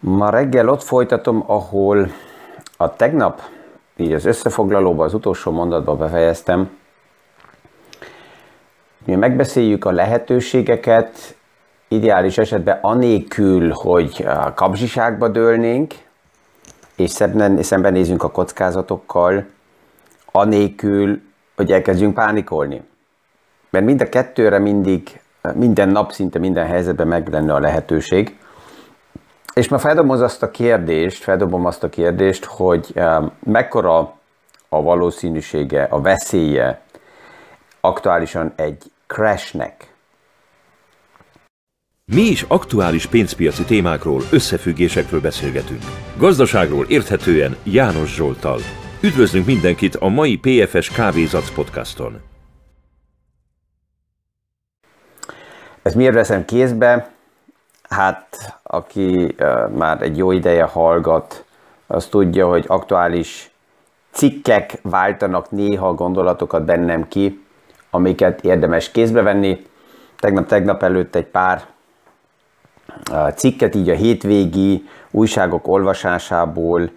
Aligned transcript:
Ma 0.00 0.30
reggel 0.30 0.68
ott 0.68 0.82
folytatom, 0.82 1.44
ahol 1.46 2.10
a 2.76 2.96
tegnap, 2.96 3.42
így 3.96 4.12
az 4.12 4.24
összefoglalóban, 4.24 5.06
az 5.06 5.14
utolsó 5.14 5.50
mondatban 5.50 5.98
befejeztem. 5.98 6.70
Mi 9.04 9.14
megbeszéljük 9.14 9.84
a 9.84 9.90
lehetőségeket, 9.90 11.36
ideális 11.88 12.38
esetben 12.38 12.78
anélkül, 12.82 13.70
hogy 13.70 14.24
a 14.26 14.54
kapzsiságba 14.54 15.28
dőlnénk, 15.28 15.94
és 16.96 17.10
szemben, 17.10 17.62
szembenézünk 17.62 18.22
a 18.22 18.30
kockázatokkal, 18.30 19.46
anélkül, 20.32 21.20
hogy 21.56 21.72
elkezdjünk 21.72 22.14
pánikolni. 22.14 22.82
Mert 23.70 23.84
mind 23.84 24.00
a 24.00 24.08
kettőre 24.08 24.58
mindig, 24.58 25.20
minden 25.54 25.88
nap, 25.88 26.12
szinte 26.12 26.38
minden 26.38 26.66
helyzetben 26.66 27.06
meg 27.06 27.28
lenne 27.28 27.54
a 27.54 27.58
lehetőség. 27.58 28.38
És 29.54 29.68
ma 29.68 29.78
feldobom 29.78 30.22
azt 30.22 30.42
a 30.42 30.50
kérdést, 30.50 31.22
feldobom 31.22 31.66
azt 31.66 31.82
a 31.82 31.88
kérdést, 31.88 32.44
hogy 32.44 32.94
mekkora 33.44 34.14
a 34.68 34.82
valószínűsége, 34.82 35.82
a 35.82 36.00
veszélye 36.00 36.80
aktuálisan 37.80 38.52
egy 38.56 38.92
crashnek. 39.06 39.94
Mi 42.04 42.20
is 42.20 42.42
aktuális 42.48 43.06
pénzpiaci 43.06 43.64
témákról, 43.64 44.22
összefüggésekről 44.32 45.20
beszélgetünk. 45.20 45.82
Gazdaságról 46.16 46.84
érthetően 46.88 47.56
János 47.62 48.14
Zsoltal. 48.14 48.58
Üdvözlünk 49.02 49.46
mindenkit 49.46 49.94
a 49.94 50.08
mai 50.08 50.38
PFS 50.38 50.90
Kávézac 50.90 51.50
podcaston. 51.54 52.20
Ezt 55.82 55.94
miért 55.94 56.14
veszem 56.14 56.44
kézbe? 56.44 57.10
Hát, 57.90 58.58
aki 58.62 59.34
már 59.74 60.02
egy 60.02 60.16
jó 60.16 60.30
ideje 60.32 60.64
hallgat, 60.64 61.44
az 61.86 62.06
tudja, 62.06 62.48
hogy 62.48 62.64
aktuális 62.68 63.50
cikkek 64.10 64.78
váltanak 64.82 65.50
néha 65.50 65.94
gondolatokat 65.94 66.64
bennem 66.64 67.08
ki, 67.08 67.44
amiket 67.90 68.44
érdemes 68.44 68.90
kézbe 68.90 69.22
venni. 69.22 69.66
Tegnap-tegnap 70.18 70.82
előtt 70.82 71.14
egy 71.14 71.26
pár 71.26 71.64
cikket 73.34 73.74
így 73.74 73.88
a 73.88 73.94
hétvégi 73.94 74.88
újságok 75.10 75.68
olvasásából 75.68 76.90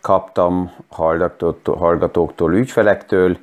kaptam 0.00 0.72
hallgatóktól, 1.64 2.54
ügyfelektől, 2.54 3.36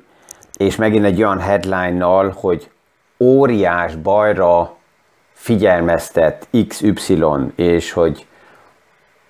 és 0.56 0.76
megint 0.76 1.04
egy 1.04 1.22
olyan 1.22 1.40
headline-nal, 1.40 2.34
hogy 2.36 2.70
óriás 3.18 3.96
bajra 3.96 4.76
figyelmeztet 5.44 6.48
XY, 6.68 7.24
és 7.54 7.92
hogy 7.92 8.26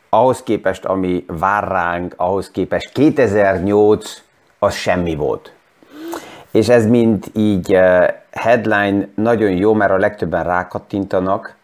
ahhoz 0.08 0.42
képest, 0.42 0.84
ami 0.84 1.24
vár 1.26 1.68
ránk, 1.68 2.14
ahhoz 2.16 2.50
képest 2.50 2.92
2008 2.92 4.22
az 4.58 4.74
semmi 4.74 5.14
volt. 5.14 5.52
És 6.50 6.68
ez 6.68 6.86
mind 6.86 7.24
így 7.32 7.74
eh, 7.74 8.06
headline 8.30 9.08
nagyon 9.14 9.50
jó, 9.50 9.72
mert 9.72 9.90
a 9.90 9.96
legtöbben 9.96 10.44
rákattintanak, 10.44 11.56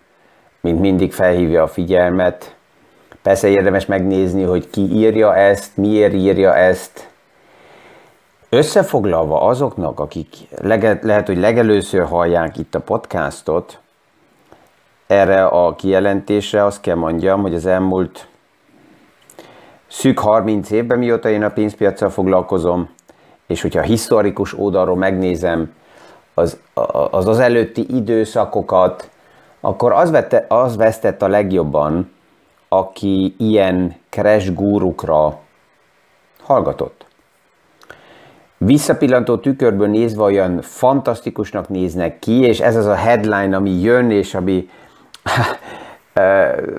mint 0.60 0.80
mindig 0.80 1.12
felhívja 1.12 1.62
a 1.62 1.68
figyelmet. 1.68 2.54
Persze 3.22 3.48
érdemes 3.48 3.86
megnézni, 3.86 4.42
hogy 4.42 4.70
ki 4.70 4.80
írja 4.80 5.36
ezt, 5.36 5.76
miért 5.76 6.14
írja 6.14 6.56
ezt. 6.56 7.08
Összefoglalva 8.48 9.40
azoknak, 9.40 10.00
akik 10.00 10.36
lehet, 11.02 11.26
hogy 11.26 11.38
legelőször 11.38 12.04
hallják 12.04 12.58
itt 12.58 12.74
a 12.74 12.80
podcastot, 12.80 13.80
erre 15.10 15.44
a 15.44 15.74
kijelentésre 15.74 16.64
azt 16.64 16.80
kell 16.80 16.94
mondjam, 16.94 17.40
hogy 17.40 17.54
az 17.54 17.66
elmúlt 17.66 18.26
szűk 19.86 20.18
30 20.18 20.70
évben, 20.70 20.98
mióta 20.98 21.28
én 21.28 21.42
a 21.42 21.50
pénzpiacsal 21.50 22.10
foglalkozom, 22.10 22.88
és 23.46 23.62
hogyha 23.62 23.80
historikus 23.80 24.58
oldalról 24.58 24.96
megnézem 24.96 25.72
az, 26.34 26.58
az, 27.10 27.26
az 27.26 27.38
előtti 27.38 27.86
időszakokat, 27.96 29.10
akkor 29.60 29.92
az, 29.92 30.10
vette, 30.10 30.44
az 30.48 30.76
vesztett 30.76 31.22
a 31.22 31.28
legjobban, 31.28 32.10
aki 32.68 33.34
ilyen 33.38 33.96
crash 34.08 34.52
gúrukra 34.52 35.38
hallgatott. 36.42 37.06
Visszapillantó 38.58 39.36
tükörből 39.36 39.88
nézve 39.88 40.22
olyan 40.22 40.60
fantasztikusnak 40.60 41.68
néznek 41.68 42.18
ki, 42.18 42.40
és 42.40 42.60
ez 42.60 42.76
az 42.76 42.86
a 42.86 42.94
headline, 42.94 43.56
ami 43.56 43.70
jön, 43.70 44.10
és 44.10 44.34
ami 44.34 44.68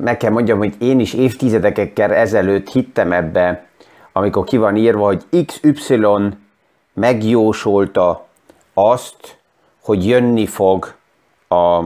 meg 0.02 0.18
kell 0.18 0.32
mondjam, 0.32 0.58
hogy 0.58 0.76
én 0.80 1.00
is 1.00 1.14
évtizedekkel 1.14 2.14
ezelőtt 2.14 2.70
hittem 2.70 3.12
ebbe, 3.12 3.66
amikor 4.12 4.44
ki 4.44 4.58
van 4.58 4.76
írva, 4.76 5.06
hogy 5.06 5.46
XY 5.46 6.06
megjósolta 6.94 8.28
azt, 8.74 9.38
hogy 9.82 10.08
jönni 10.08 10.46
fog 10.46 10.94
a, 11.48 11.84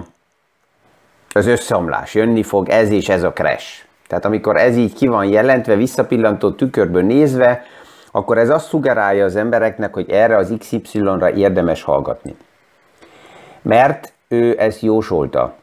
az 1.34 1.46
összeomlás, 1.46 2.14
jönni 2.14 2.44
fog 2.44 2.70
ez 2.70 2.90
és 2.90 3.10
ez 3.10 3.24
a 3.24 3.34
crash. 3.34 3.84
Tehát 4.08 4.26
amikor 4.26 4.58
ez 4.58 4.76
így 4.76 4.94
ki 4.94 5.08
van 5.08 5.26
jelentve, 5.26 5.76
visszapillantó 5.76 6.52
tükörből 6.52 7.04
nézve, 7.04 7.64
akkor 8.12 8.38
ez 8.38 8.50
azt 8.50 8.68
szugerálja 8.68 9.26
az 9.26 9.36
embereknek, 9.36 9.94
hogy 9.94 10.10
erre 10.10 10.38
az 10.38 10.54
XY-ra 10.60 11.32
érdemes 11.32 11.84
hallgatni. 11.84 12.36
Mert 13.62 14.14
ő 14.28 14.60
ezt 14.60 14.82
jósolta. 14.82 15.56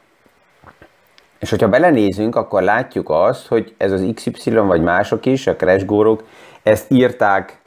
És 1.43 1.49
hogyha 1.49 1.69
belenézünk, 1.69 2.35
akkor 2.35 2.61
látjuk 2.61 3.09
azt, 3.09 3.47
hogy 3.47 3.73
ez 3.77 3.91
az 3.91 4.05
XY 4.13 4.49
vagy 4.49 4.81
mások 4.81 5.25
is, 5.25 5.47
a 5.47 5.55
crash 5.55 6.23
ezt 6.63 6.91
írták, 6.91 7.61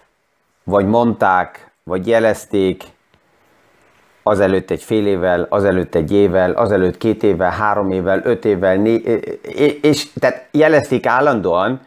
vagy 0.65 0.87
mondták, 0.87 1.71
vagy 1.85 2.07
jelezték 2.07 2.83
azelőtt 4.23 4.71
egy 4.71 4.83
fél 4.83 5.07
évvel, 5.07 5.47
azelőtt 5.49 5.95
egy 5.95 6.13
évvel, 6.13 6.53
azelőtt 6.53 6.97
két 6.97 7.23
évvel, 7.23 7.51
három 7.51 7.91
évvel, 7.91 8.21
öt 8.25 8.45
évvel, 8.45 8.77
né- 8.77 9.07
és 9.83 10.13
tehát 10.13 10.49
jelezték 10.51 11.07
állandóan, 11.07 11.81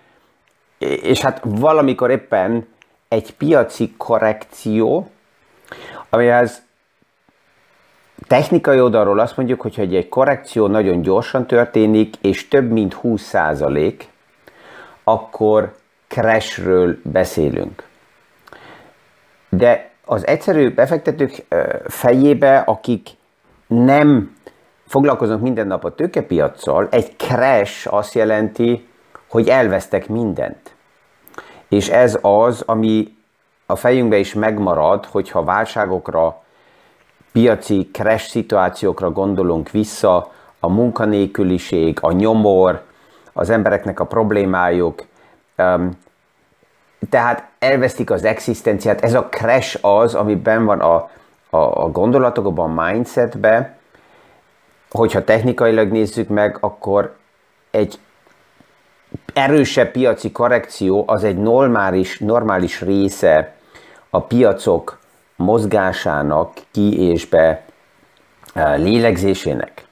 és 0.77 1.21
hát 1.21 1.41
valamikor 1.43 2.11
éppen 2.11 2.67
egy 3.07 3.33
piaci 3.33 3.93
korrekció, 3.97 5.11
amihez 6.09 6.61
technikai 8.27 8.81
oldalról 8.81 9.19
azt 9.19 9.37
mondjuk, 9.37 9.61
hogy 9.61 9.95
egy 9.95 10.09
korrekció 10.09 10.67
nagyon 10.67 11.01
gyorsan 11.01 11.47
történik, 11.47 12.15
és 12.21 12.47
több 12.47 12.71
mint 12.71 12.97
20%, 13.03 13.93
akkor 15.03 15.75
crashről 16.07 16.97
beszélünk. 17.03 17.87
De 19.49 19.89
az 20.05 20.27
egyszerű 20.27 20.73
befektetők 20.73 21.45
fejébe, 21.87 22.57
akik 22.57 23.09
nem 23.67 24.35
foglalkoznak 24.87 25.41
minden 25.41 25.67
nap 25.67 25.83
a 25.83 25.95
tőkepiacsal, 25.95 26.87
egy 26.91 27.15
crash 27.17 27.93
azt 27.93 28.13
jelenti, 28.13 28.87
hogy 29.29 29.47
elvesztek 29.47 30.07
mindent. 30.07 30.75
És 31.67 31.89
ez 31.89 32.17
az, 32.21 32.63
ami 32.65 33.17
a 33.65 33.75
fejünkbe 33.75 34.17
is 34.17 34.33
megmarad, 34.33 35.05
hogyha 35.05 35.43
válságokra 35.43 36.43
piaci 37.31 37.89
crash 37.93 38.29
szituációkra 38.29 39.11
gondolunk 39.11 39.69
vissza, 39.69 40.31
a 40.59 40.69
munkanélküliség, 40.69 41.97
a 42.01 42.11
nyomor, 42.11 42.81
az 43.33 43.49
embereknek 43.49 43.99
a 43.99 44.05
problémájuk, 44.05 45.05
tehát 47.09 47.49
elvesztik 47.59 48.11
az 48.11 48.23
existenciát. 48.23 49.01
Ez 49.01 49.13
a 49.13 49.27
crash 49.29 49.77
az, 49.81 50.15
ami 50.15 50.35
ben 50.35 50.65
van 50.65 50.79
a, 50.79 50.95
a, 51.49 51.83
a 51.83 51.89
gondolatokban, 51.91 52.77
a 52.77 52.91
mindsetbe, 52.91 53.77
hogyha 54.89 55.23
technikailag 55.23 55.91
nézzük 55.91 56.27
meg, 56.27 56.57
akkor 56.59 57.15
egy 57.71 57.99
erősebb 59.33 59.91
piaci 59.91 60.31
korrekció 60.31 61.03
az 61.07 61.23
egy 61.23 61.37
normális, 61.37 62.19
normális 62.19 62.81
része 62.81 63.55
a 64.09 64.21
piacok 64.21 64.99
mozgásának, 65.39 66.51
ki 66.71 67.09
és 67.09 67.25
be 67.25 67.63
eh, 68.53 68.77
lélegzésének. 68.77 69.85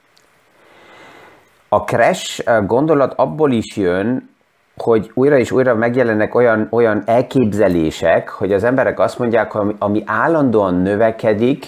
A 1.69 1.77
crash 1.77 2.41
eh, 2.45 2.65
gondolat 2.65 3.13
abból 3.13 3.51
is 3.51 3.75
jön, 3.75 4.29
hogy 4.77 5.11
újra 5.13 5.38
és 5.38 5.51
újra 5.51 5.75
megjelennek 5.75 6.35
olyan, 6.35 6.67
olyan 6.71 7.03
elképzelések, 7.05 8.29
hogy 8.29 8.53
az 8.53 8.63
emberek 8.63 8.99
azt 8.99 9.19
mondják, 9.19 9.55
ami, 9.55 9.75
ami 9.79 10.03
állandóan 10.05 10.73
növekedik 10.73 11.65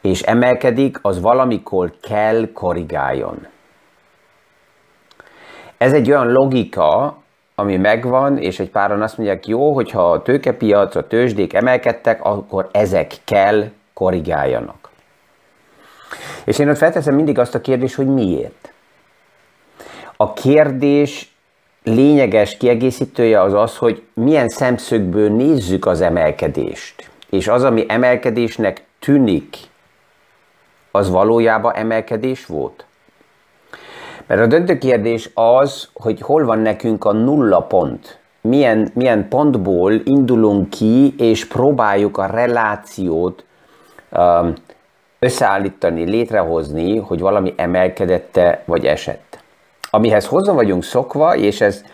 és 0.00 0.22
emelkedik, 0.22 0.98
az 1.02 1.20
valamikor 1.20 1.92
kell 2.02 2.52
korrigáljon. 2.52 3.46
Ez 5.78 5.92
egy 5.92 6.10
olyan 6.10 6.32
logika, 6.32 7.22
ami 7.54 7.76
megvan, 7.76 8.38
és 8.38 8.58
egy 8.58 8.70
páran 8.70 9.02
azt 9.02 9.16
mondják, 9.16 9.46
jó, 9.46 9.74
hogyha 9.74 10.10
a 10.10 10.22
tőkepiac, 10.22 10.94
a 10.94 11.06
tőzsdék 11.06 11.52
emelkedtek, 11.52 12.24
akkor 12.24 12.68
ezek 12.72 13.12
kell 13.24 13.70
korrigáljanak. 13.92 14.90
És 16.44 16.58
én 16.58 16.68
ott 16.68 16.76
felteszem 16.76 17.14
mindig 17.14 17.38
azt 17.38 17.54
a 17.54 17.60
kérdést, 17.60 17.94
hogy 17.94 18.06
miért. 18.06 18.72
A 20.16 20.32
kérdés 20.32 21.34
lényeges 21.82 22.56
kiegészítője 22.56 23.40
az 23.40 23.52
az, 23.52 23.76
hogy 23.76 24.02
milyen 24.14 24.48
szemszögből 24.48 25.30
nézzük 25.30 25.86
az 25.86 26.00
emelkedést. 26.00 27.10
És 27.30 27.48
az, 27.48 27.64
ami 27.64 27.84
emelkedésnek 27.88 28.82
tűnik, 28.98 29.56
az 30.90 31.10
valójában 31.10 31.74
emelkedés 31.74 32.46
volt? 32.46 32.84
Mert 34.26 34.40
a 34.40 34.46
döntő 34.46 34.78
kérdés 34.78 35.30
az, 35.34 35.88
hogy 35.94 36.20
hol 36.20 36.44
van 36.44 36.58
nekünk 36.58 37.04
a 37.04 37.12
nulla 37.12 37.60
pont. 37.60 38.18
Milyen, 38.40 38.90
milyen 38.94 39.28
pontból 39.28 39.92
indulunk 39.92 40.70
ki, 40.70 41.14
és 41.18 41.46
próbáljuk 41.46 42.18
a 42.18 42.26
relációt 42.26 43.44
um, 44.12 44.52
összeállítani, 45.18 46.04
létrehozni, 46.04 46.98
hogy 46.98 47.20
valami 47.20 47.54
emelkedette 47.56 48.62
vagy 48.64 48.86
esett. 48.86 49.42
Amihez 49.90 50.26
hozzá 50.26 50.52
vagyunk 50.52 50.82
szokva, 50.82 51.36
és 51.36 51.60
ez 51.60 51.84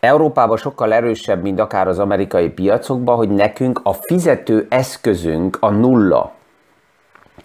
Európában 0.00 0.56
sokkal 0.56 0.92
erősebb, 0.92 1.42
mint 1.42 1.60
akár 1.60 1.88
az 1.88 1.98
amerikai 1.98 2.48
piacokban, 2.48 3.16
hogy 3.16 3.30
nekünk 3.30 3.80
a 3.82 3.92
fizető 3.92 4.66
eszközünk 4.70 5.56
a 5.60 5.70
nulla. 5.70 6.32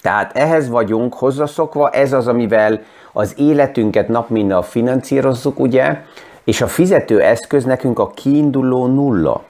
Tehát 0.01 0.37
ehhez 0.37 0.69
vagyunk 0.69 1.13
hozzászokva, 1.13 1.89
ez 1.89 2.13
az, 2.13 2.27
amivel 2.27 2.81
az 3.13 3.33
életünket 3.37 4.07
nap 4.07 4.29
mint 4.29 4.47
nap 4.47 4.63
finanszírozzuk, 4.63 5.59
ugye, 5.59 6.01
és 6.43 6.61
a 6.61 6.67
fizető 6.67 7.21
eszköz 7.21 7.63
nekünk 7.63 7.99
a 7.99 8.09
kiinduló 8.09 8.87
nulla. 8.87 9.43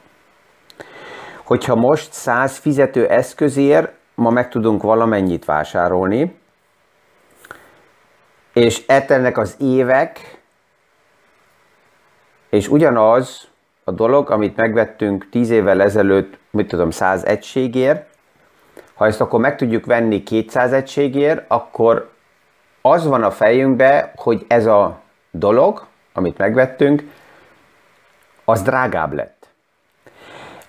Hogyha 1.44 1.76
most 1.76 2.14
100 2.14 2.58
fizető 2.58 3.08
eszközért 3.08 3.92
ma 4.16 4.30
meg 4.30 4.50
tudunk 4.50 4.82
valamennyit 4.82 5.46
vásárolni, 5.46 6.36
és 8.54 8.84
etelnek 8.88 9.38
az 9.38 9.56
évek, 9.60 10.42
és 12.50 12.68
ugyanaz 12.68 13.48
a 13.84 13.92
dolog, 13.92 14.30
amit 14.30 14.56
megvettünk 14.56 15.30
10 15.30 15.50
évvel 15.50 15.82
ezelőtt, 15.82 16.38
mit 16.50 16.68
tudom, 16.68 16.92
100 16.92 17.24
egységért, 17.24 18.08
ha 18.94 19.06
ezt 19.06 19.22
akkor 19.22 19.40
meg 19.40 19.58
tudjuk 19.58 19.86
venni 19.86 20.24
200 20.24 20.72
egységért, 20.72 21.46
akkor 21.48 22.13
az 22.86 23.08
van 23.08 23.24
a 23.24 23.32
fejünkbe, 23.32 24.14
hogy 24.16 24.46
ez 24.48 24.66
a 24.66 25.00
dolog, 25.32 25.86
amit 26.14 26.38
megvettünk, 26.38 27.04
az 28.46 28.62
drágább 28.62 29.14
lett. 29.14 29.48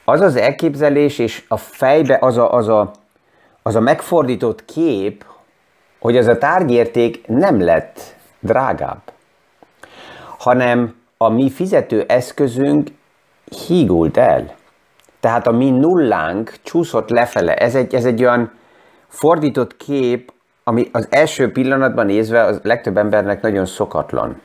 Az 0.04 0.20
az 0.20 0.36
elképzelés, 0.36 1.18
és 1.18 1.44
a 1.48 1.56
fejbe 1.56 2.18
az 2.20 2.36
a, 2.36 2.52
az 2.52 2.68
a, 2.68 2.90
az 3.62 3.76
a 3.76 3.80
megfordított 3.80 4.64
kép, 4.64 5.24
hogy 5.98 6.16
ez 6.16 6.26
a 6.26 6.38
tárgyérték 6.38 7.26
nem 7.26 7.60
lett 7.60 8.16
drágább, 8.40 9.02
hanem 10.38 10.96
a 11.16 11.28
mi 11.28 11.50
fizető 11.50 12.04
eszközünk 12.08 12.88
hígult 13.66 14.16
el. 14.16 14.54
Tehát 15.20 15.46
a 15.46 15.52
mi 15.52 15.70
nullánk 15.70 16.54
csúszott 16.62 17.08
lefele. 17.08 17.54
Ez 17.54 17.74
egy, 17.74 17.94
ez 17.94 18.04
egy 18.04 18.22
olyan 18.22 18.52
fordított 19.08 19.76
kép, 19.76 20.32
ami 20.64 20.88
az 20.92 21.06
első 21.10 21.52
pillanatban 21.52 22.06
nézve 22.06 22.42
az 22.42 22.60
legtöbb 22.62 22.96
embernek 22.96 23.42
nagyon 23.42 23.66
szokatlan. 23.66 24.40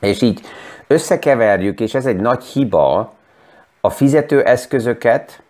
És 0.00 0.22
így 0.22 0.40
összekeverjük, 0.86 1.80
és 1.80 1.94
ez 1.94 2.06
egy 2.06 2.16
nagy 2.16 2.44
hiba, 2.44 3.12
a 3.80 3.90
fizető 3.90 4.42
eszközöket 4.42 5.42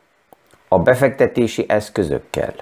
a 0.68 0.78
befektetési 0.78 1.64
eszközökkel. 1.68 2.54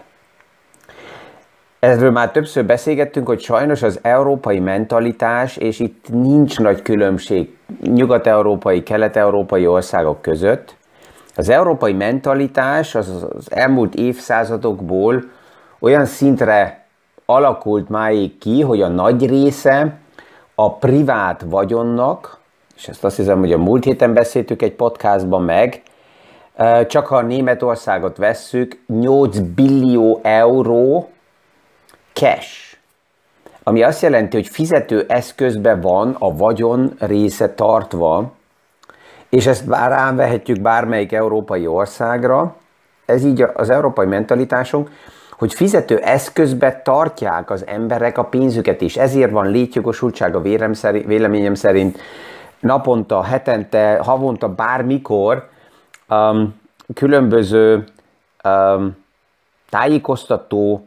Erről 1.79 2.11
már 2.11 2.31
többször 2.31 2.65
beszélgettünk, 2.65 3.27
hogy 3.27 3.41
sajnos 3.41 3.83
az 3.83 3.99
európai 4.03 4.59
mentalitás, 4.59 5.57
és 5.57 5.81
itt 5.81 6.09
nincs 6.09 6.59
nagy 6.59 6.83
különbség 6.83 7.57
nyugat-európai, 7.83 8.83
kelet-európai 8.83 9.67
országok 9.67 10.23
között, 10.23 10.75
az 11.37 11.49
európai 11.49 11.93
mentalitás 11.93 12.95
az, 12.95 13.27
az 13.37 13.47
elmúlt 13.51 13.95
évszázadokból 13.95 15.23
olyan 15.79 16.05
szintre 16.05 16.82
alakult 17.35 17.89
máig 17.89 18.39
ki, 18.39 18.61
hogy 18.61 18.83
a 18.83 18.89
nagy 18.89 19.27
része 19.27 19.99
a 20.55 20.75
privát 20.75 21.45
vagyonnak, 21.49 22.39
és 22.77 22.89
ezt 22.89 23.05
azt 23.05 23.17
hiszem, 23.17 23.39
hogy 23.39 23.53
a 23.53 23.59
múlt 23.59 23.85
héten 23.85 24.15
beszéltük 24.15 24.63
egy 24.63 24.75
podcastban 24.75 25.43
meg, 25.43 25.83
csak 26.87 27.07
ha 27.07 27.21
Németországot 27.21 28.17
vesszük, 28.17 28.83
8 28.87 29.39
billió 29.39 30.21
euró 30.23 31.11
cash, 32.13 32.77
ami 33.63 33.83
azt 33.83 34.03
jelenti, 34.03 34.37
hogy 34.37 34.49
fizető 34.49 35.05
eszközben 35.09 35.81
van 35.81 36.17
a 36.19 36.37
vagyon 36.37 36.93
része 36.99 37.55
tartva, 37.55 38.33
és 39.29 39.47
ezt 39.47 39.69
bár 39.69 39.91
rávehetjük 39.91 40.61
bármelyik 40.61 41.13
európai 41.13 41.67
országra, 41.67 42.57
ez 43.07 43.25
így 43.25 43.45
az 43.55 43.71
európai 43.71 44.07
mentalitásunk, 44.07 44.91
hogy 45.43 45.55
fizető 45.55 45.99
eszközbe 45.99 46.83
tartják 46.83 47.51
az 47.51 47.67
emberek 47.67 48.19
a 48.19 48.25
pénzüket 48.25 48.81
is. 48.81 48.97
Ezért 48.97 49.31
van 49.31 49.51
létjogosultság 49.51 50.37
a 50.37 50.41
véleményem 51.07 51.55
szerint 51.55 51.99
naponta, 52.61 53.23
hetente, 53.23 53.99
havonta, 54.03 54.49
bármikor 54.49 55.49
um, 56.09 56.61
különböző 56.95 57.85
um, 58.45 58.97
tájékoztató 59.69 60.87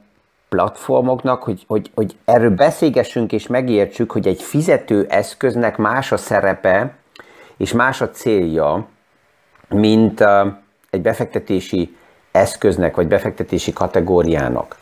platformoknak, 0.49 1.43
hogy, 1.43 1.63
hogy, 1.67 1.91
hogy 1.95 2.15
erről 2.25 2.55
beszélgessünk 2.55 3.31
és 3.31 3.47
megértsük, 3.47 4.11
hogy 4.11 4.27
egy 4.27 4.41
fizető 4.41 5.05
eszköznek 5.09 5.77
más 5.77 6.11
a 6.11 6.17
szerepe, 6.17 6.95
és 7.57 7.73
más 7.73 8.01
a 8.01 8.09
célja, 8.09 8.87
mint 9.69 10.23
egy 10.89 11.01
befektetési 11.01 11.95
eszköznek, 12.35 12.95
vagy 12.95 13.07
befektetési 13.07 13.73
kategóriának. 13.73 14.75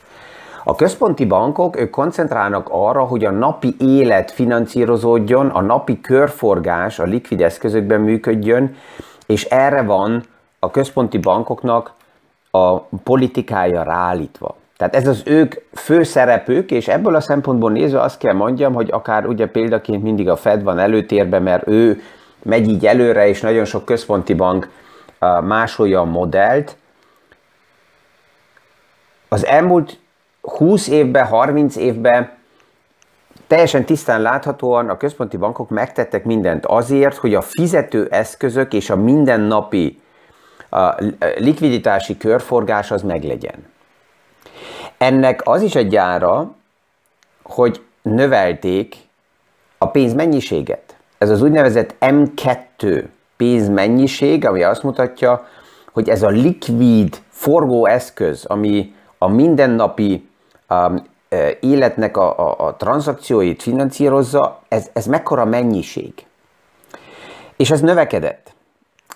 A 0.64 0.76
központi 0.76 1.26
bankok, 1.26 1.80
ők 1.80 1.90
koncentrálnak 1.90 2.68
arra, 2.72 3.04
hogy 3.04 3.26
a 3.26 3.32
napi 3.32 3.76
élet 3.80 4.32
finanszírozódjon, 4.32 5.48
a 5.48 5.62
napi 5.62 6.02
körforgás 6.02 7.00
a 7.00 7.04
likvid 7.04 7.42
eszközökben 7.42 8.02
működjön, 8.02 8.76
és 9.26 9.44
erre 9.44 9.82
van 9.82 10.24
a 10.60 10.72
központi 10.72 11.18
bankoknak 11.18 11.94
a 12.52 12.80
politikája 12.80 13.84
ráállítva. 13.84 14.56
Tehát 14.78 14.96
ez 14.96 15.08
az 15.08 15.22
ők 15.26 15.56
fő 15.74 16.04
szerepük, 16.04 16.72
és 16.72 16.88
ebből 16.88 17.16
a 17.16 17.22
szempontból 17.22 17.72
nézve 17.72 18.02
azt 18.02 18.18
kell 18.18 18.34
mondjam, 18.34 18.74
hogy 18.74 18.90
akár 18.92 19.26
ugye 19.26 19.48
példaként 19.48 20.04
mindig 20.04 20.30
a 20.30 20.36
Fed 20.36 20.64
van 20.64 20.80
előtérben, 20.80 21.42
mert 21.42 21.68
ő 21.68 22.02
megy 22.44 22.70
így 22.70 22.86
előre, 22.86 23.28
és 23.28 23.42
nagyon 23.42 23.66
sok 23.66 23.86
központi 23.86 24.34
bank 24.34 24.70
másolja 25.44 26.00
a 26.00 26.06
modellt. 26.06 26.76
Az 29.34 29.46
elmúlt 29.46 30.00
20 30.42 30.88
évben, 30.88 31.26
30 31.26 31.76
évben 31.76 32.32
teljesen 33.48 33.86
tisztán 33.86 34.22
láthatóan 34.22 34.90
a 34.90 34.98
központi 34.98 35.38
bankok 35.38 35.70
megtettek 35.70 36.26
mindent 36.26 36.66
azért, 36.66 37.16
hogy 37.16 37.36
a 37.36 37.42
fizető 37.42 38.08
eszközök 38.12 38.74
és 38.74 38.90
a 38.90 38.96
mindennapi 38.96 40.02
a 40.70 40.96
likviditási 41.38 42.18
körforgás 42.18 42.92
az 42.92 43.02
meglegyen. 43.02 43.66
Ennek 44.98 45.42
az 45.44 45.62
is 45.62 45.76
egy 45.76 45.88
gyára, 45.88 46.56
hogy 47.44 47.82
növelték 48.02 48.96
a 49.78 49.88
pénz 49.88 50.14
mennyiséget 50.14 50.96
ez 51.24 51.30
az 51.30 51.42
úgynevezett 51.42 51.96
M2 52.00 53.04
pénzmennyiség, 53.38 54.46
ami 54.46 54.64
azt 54.64 54.84
mutatja, 54.84 55.48
hogy 55.92 56.10
ez 56.10 56.24
a 56.24 56.30
likvid 56.30 57.22
forgóeszköz, 57.30 58.46
ami 58.46 58.94
a 59.24 59.28
mindennapi 59.28 60.30
um, 60.70 61.04
életnek 61.60 62.18
a, 62.18 62.40
a, 62.40 62.68
a 62.68 62.76
tranzakcióit 62.76 63.62
finanszírozza, 63.62 64.60
ez, 64.68 64.90
ez 64.94 65.06
mekkora 65.06 65.46
mennyiség. 65.46 66.14
És 67.58 67.72
ez 67.72 67.82
növekedett. 67.82 68.54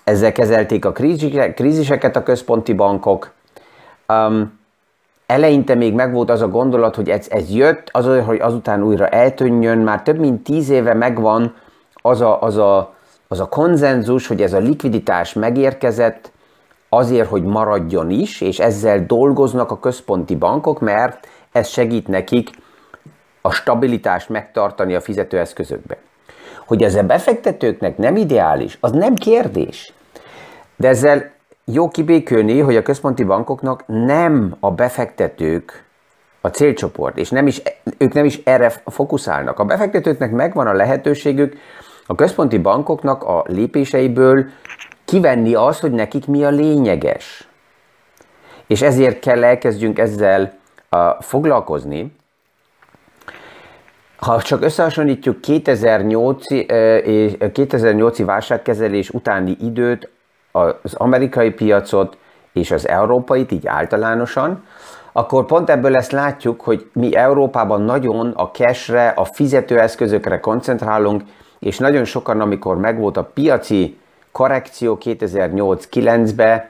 Ezzel 0.04 0.32
kezelték 0.32 0.84
a 0.84 0.92
kríziseket 1.54 2.16
a 2.16 2.22
központi 2.22 2.72
bankok. 2.72 3.32
Um, 4.08 4.58
eleinte 5.26 5.74
még 5.74 5.94
megvolt 5.94 6.30
az 6.30 6.42
a 6.42 6.48
gondolat, 6.48 6.94
hogy 6.94 7.08
ez, 7.08 7.26
ez 7.30 7.50
jött, 7.50 7.88
az, 7.92 8.24
hogy 8.24 8.40
azután 8.40 8.82
újra 8.82 9.08
eltűnjön, 9.08 9.78
már 9.78 10.02
több 10.02 10.18
mint 10.18 10.44
tíz 10.44 10.68
éve 10.68 10.94
megvan 10.94 11.54
az 11.94 12.20
a, 12.20 12.42
az, 12.42 12.56
a, 12.56 12.94
az 13.28 13.40
a 13.40 13.48
konzenzus, 13.48 14.26
hogy 14.26 14.42
ez 14.42 14.52
a 14.52 14.58
likviditás 14.58 15.32
megérkezett 15.32 16.30
azért, 16.88 17.28
hogy 17.28 17.42
maradjon 17.42 18.10
is, 18.10 18.40
és 18.40 18.58
ezzel 18.58 19.06
dolgoznak 19.06 19.70
a 19.70 19.78
központi 19.78 20.36
bankok, 20.36 20.80
mert 20.80 21.28
ez 21.52 21.68
segít 21.68 22.08
nekik 22.08 22.50
a 23.40 23.50
stabilitást 23.50 24.28
megtartani 24.28 24.94
a 24.94 25.00
fizetőeszközökbe. 25.00 25.96
Hogy 26.66 26.82
ez 26.82 26.94
a 26.94 27.02
befektetőknek 27.02 27.96
nem 27.96 28.16
ideális, 28.16 28.78
az 28.80 28.92
nem 28.92 29.14
kérdés. 29.14 29.92
De 30.76 30.88
ezzel 30.88 31.30
jó 31.64 31.88
kibékülni, 31.88 32.60
hogy 32.60 32.76
a 32.76 32.82
központi 32.82 33.24
bankoknak 33.24 33.84
nem 33.86 34.56
a 34.60 34.70
befektetők 34.70 35.84
a 36.40 36.48
célcsoport, 36.48 37.18
és 37.18 37.30
nem 37.30 37.46
is, 37.46 37.62
ők 37.98 38.12
nem 38.12 38.24
is 38.24 38.40
erre 38.44 38.72
fokuszálnak. 38.86 39.58
A 39.58 39.64
befektetőknek 39.64 40.30
megvan 40.30 40.66
a 40.66 40.72
lehetőségük, 40.72 41.56
a 42.06 42.14
központi 42.14 42.58
bankoknak 42.58 43.22
a 43.22 43.44
lépéseiből 43.46 44.46
kivenni 45.08 45.54
azt, 45.54 45.80
hogy 45.80 45.92
nekik 45.92 46.26
mi 46.26 46.44
a 46.44 46.50
lényeges. 46.50 47.48
És 48.66 48.82
ezért 48.82 49.18
kell 49.18 49.44
elkezdjünk 49.44 49.98
ezzel 49.98 50.52
uh, 50.90 51.00
foglalkozni. 51.20 52.16
Ha 54.16 54.42
csak 54.42 54.62
összehasonlítjuk 54.62 55.38
2008-i, 55.42 57.40
uh, 57.40 57.52
2008 57.52 58.24
válságkezelés 58.24 59.10
utáni 59.10 59.56
időt, 59.60 60.10
az 60.82 60.94
amerikai 60.94 61.50
piacot 61.50 62.18
és 62.52 62.70
az 62.70 62.88
európait, 62.88 63.52
így 63.52 63.66
általánosan, 63.66 64.64
akkor 65.12 65.44
pont 65.44 65.70
ebből 65.70 65.96
ezt 65.96 66.12
látjuk, 66.12 66.60
hogy 66.60 66.90
mi 66.92 67.14
Európában 67.16 67.82
nagyon 67.82 68.30
a 68.30 68.50
cashre, 68.50 69.08
a 69.08 69.24
fizetőeszközökre 69.24 70.40
koncentrálunk, 70.40 71.22
és 71.58 71.78
nagyon 71.78 72.04
sokan, 72.04 72.40
amikor 72.40 72.76
megvolt 72.76 73.16
a 73.16 73.30
piaci 73.34 73.98
korrekció 74.32 74.98
2008-9-ben, 75.04 76.64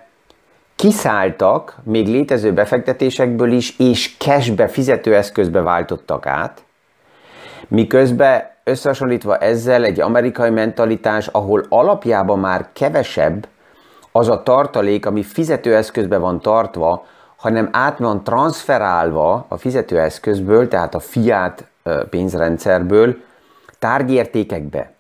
kiszálltak 0.77 1.77
még 1.83 2.07
létező 2.07 2.53
befektetésekből 2.53 3.53
is, 3.53 3.79
és 3.79 4.17
cashbe, 4.19 4.69
fizetőeszközbe 4.69 5.61
váltottak 5.61 6.27
át, 6.27 6.63
miközben 7.69 8.43
összehasonlítva 8.65 9.37
ezzel 9.37 9.85
egy 9.85 10.01
amerikai 10.01 10.51
mentalitás, 10.51 11.27
ahol 11.27 11.65
alapjában 11.69 12.39
már 12.39 12.69
kevesebb 12.73 13.49
az 14.13 14.29
a 14.29 14.43
tartalék, 14.43 15.07
ami 15.07 15.23
fizetőeszközbe 15.23 16.19
van 16.19 16.41
tartva, 16.41 17.07
hanem 17.37 17.69
át 17.73 17.99
van 17.99 18.25
transferálva 18.25 19.47
a 19.49 19.57
fizetőeszközből, 19.57 20.69
tehát 20.69 20.95
a 20.95 21.01
fiat 21.01 21.65
pénzrendszerből 22.11 23.17
tárgyértékekbe, 23.79 24.93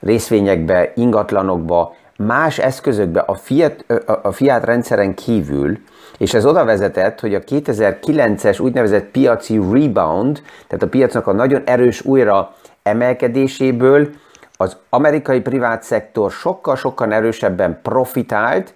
részvényekbe, 0.00 0.92
ingatlanokba, 0.94 1.94
más 2.26 2.58
eszközökbe 2.58 3.20
a 3.20 3.34
fiat, 3.34 3.84
a 4.22 4.32
fiat 4.32 4.64
rendszeren 4.64 5.14
kívül, 5.14 5.78
és 6.18 6.34
ez 6.34 6.46
oda 6.46 6.64
vezetett, 6.64 7.20
hogy 7.20 7.34
a 7.34 7.40
2009-es 7.40 8.62
úgynevezett 8.62 9.04
piaci 9.04 9.56
rebound, 9.56 10.42
tehát 10.66 10.82
a 10.82 10.88
piacnak 10.88 11.26
a 11.26 11.32
nagyon 11.32 11.62
erős 11.64 12.04
újra 12.04 12.54
emelkedéséből 12.82 14.08
az 14.56 14.76
amerikai 14.88 15.40
privát 15.40 15.82
szektor 15.82 16.30
sokkal-sokkal 16.30 17.12
erősebben 17.12 17.78
profitált, 17.82 18.74